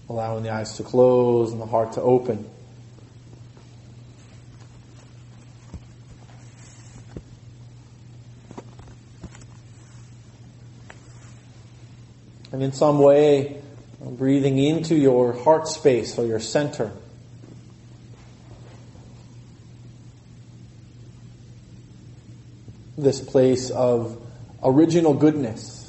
Allowing 0.09 0.43
the 0.43 0.49
eyes 0.49 0.75
to 0.75 0.83
close 0.83 1.53
and 1.53 1.61
the 1.61 1.65
heart 1.65 1.93
to 1.93 2.01
open. 2.01 2.45
And 12.59 12.65
in 12.65 12.73
some 12.73 12.99
way, 12.99 13.61
breathing 14.01 14.57
into 14.57 14.93
your 14.93 15.31
heart 15.31 15.69
space 15.69 16.19
or 16.19 16.25
your 16.25 16.41
center. 16.41 16.91
This 22.97 23.21
place 23.21 23.69
of 23.69 24.21
original 24.61 25.13
goodness. 25.13 25.79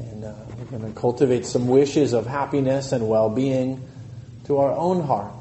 And 0.00 0.24
uh, 0.24 0.32
we're 0.56 0.64
going 0.78 0.92
to 0.92 1.00
cultivate 1.18 1.44
some 1.44 1.66
wishes 1.66 2.12
of 2.12 2.28
happiness 2.28 2.92
and 2.92 3.08
well 3.08 3.28
being 3.28 3.82
to 4.44 4.58
our 4.58 4.70
own 4.70 5.02
heart. 5.02 5.32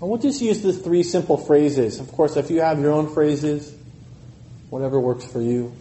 And 0.00 0.08
we'll 0.08 0.20
just 0.20 0.40
use 0.40 0.62
the 0.62 0.72
three 0.72 1.02
simple 1.02 1.38
phrases. 1.38 1.98
Of 1.98 2.12
course, 2.12 2.36
if 2.36 2.48
you 2.48 2.60
have 2.60 2.78
your 2.78 2.92
own 2.92 3.12
phrases, 3.12 3.74
whatever 4.70 5.00
works 5.00 5.24
for 5.24 5.40
you. 5.40 5.74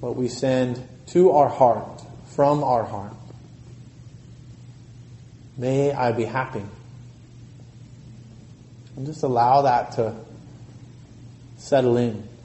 What 0.00 0.16
we 0.16 0.26
send 0.26 0.84
to 1.08 1.30
our 1.30 1.48
heart, 1.48 2.02
from 2.34 2.64
our 2.64 2.82
heart. 2.82 3.12
May 5.56 5.92
I 5.92 6.10
be 6.10 6.24
happy. 6.24 6.64
And 8.96 9.06
just 9.06 9.22
allow 9.22 9.62
that 9.62 9.92
to 9.92 10.16
settle 11.58 11.96
in. 11.96 12.35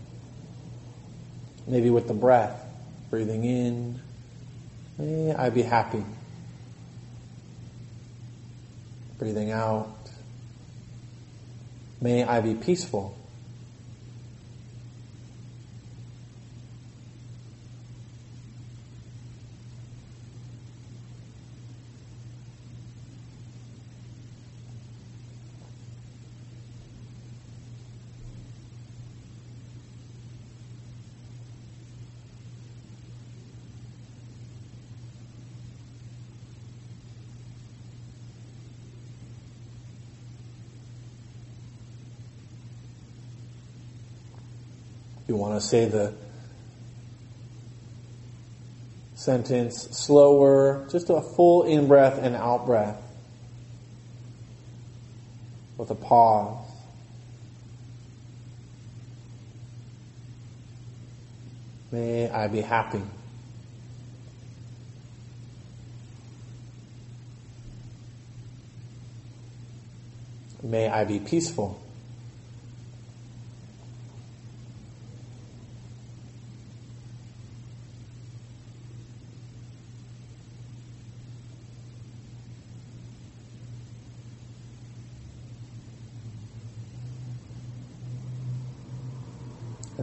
Maybe 1.72 1.90
with 1.90 2.10
the 2.10 2.14
breath, 2.14 2.66
breathing 3.10 3.46
in. 3.46 4.02
Eh, 5.00 5.04
May 5.04 5.34
I 5.34 5.50
be 5.50 5.62
happy. 5.62 6.04
Breathing 9.18 9.52
out. 9.52 9.88
May 12.02 12.26
I 12.26 12.42
be 12.42 12.56
peaceful. 12.56 13.18
You 45.32 45.38
want 45.38 45.62
to 45.62 45.66
say 45.66 45.86
the 45.86 46.14
sentence 49.16 49.84
slower, 49.98 50.86
just 50.92 51.10
a 51.10 51.22
full 51.22 51.64
in 51.64 51.88
breath 51.88 52.20
and 52.22 52.36
out 52.36 52.66
breath 52.66 53.02
with 55.78 55.90
a 55.90 55.96
pause. 55.96 56.70
May 61.94 62.30
I 62.30 62.50
be 62.50 62.60
happy. 62.60 63.02
May 70.62 70.90
I 70.90 71.06
be 71.06 71.20
peaceful. 71.20 71.82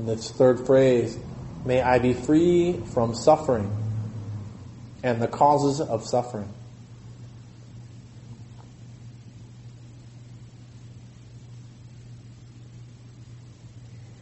This 0.08 0.30
third 0.30 0.66
phrase, 0.66 1.18
may 1.64 1.80
I 1.82 1.98
be 1.98 2.14
free 2.14 2.80
from 2.94 3.14
suffering 3.14 3.70
and 5.02 5.20
the 5.20 5.28
causes 5.28 5.80
of 5.80 6.04
suffering. 6.04 6.48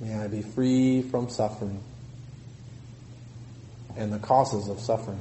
May 0.01 0.14
I 0.14 0.28
be 0.28 0.43
free 0.43 1.03
from 1.03 1.28
suffering 1.28 1.80
and 3.97 4.12
the 4.12 4.18
causes 4.18 4.68
of 4.68 4.80
suffering. 4.80 5.20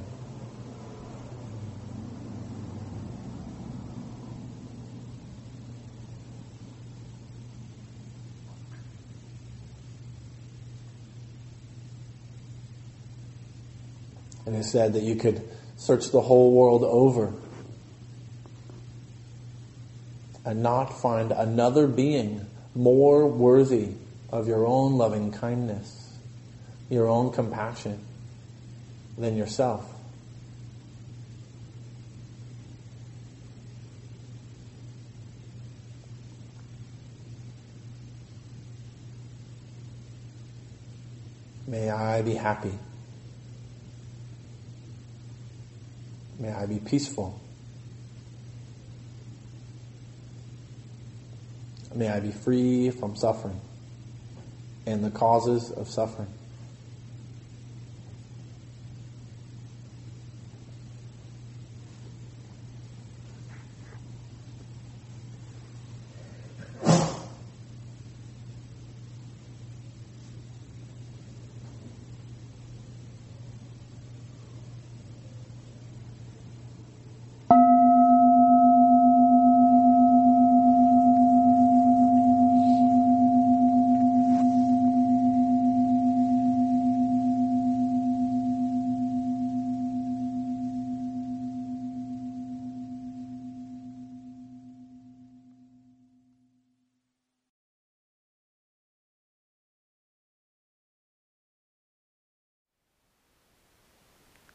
It 14.56 14.64
said 14.64 14.94
that 14.94 15.02
you 15.02 15.16
could 15.16 15.42
search 15.76 16.10
the 16.10 16.20
whole 16.20 16.52
world 16.52 16.82
over 16.82 17.32
and 20.44 20.62
not 20.62 21.00
find 21.00 21.32
another 21.32 21.86
being 21.86 22.46
more 22.74 23.26
worthy 23.26 23.90
of 24.30 24.48
your 24.48 24.66
own 24.66 24.96
loving 24.96 25.32
kindness, 25.32 26.16
your 26.88 27.08
own 27.08 27.32
compassion 27.32 27.98
than 29.18 29.36
yourself. 29.36 29.92
May 41.66 41.90
I 41.90 42.22
be 42.22 42.34
happy. 42.34 42.72
May 46.38 46.52
I 46.52 46.66
be 46.66 46.78
peaceful. 46.78 47.40
May 51.94 52.08
I 52.08 52.20
be 52.20 52.30
free 52.30 52.90
from 52.90 53.16
suffering 53.16 53.60
and 54.86 55.02
the 55.02 55.10
causes 55.10 55.70
of 55.70 55.88
suffering. 55.88 56.28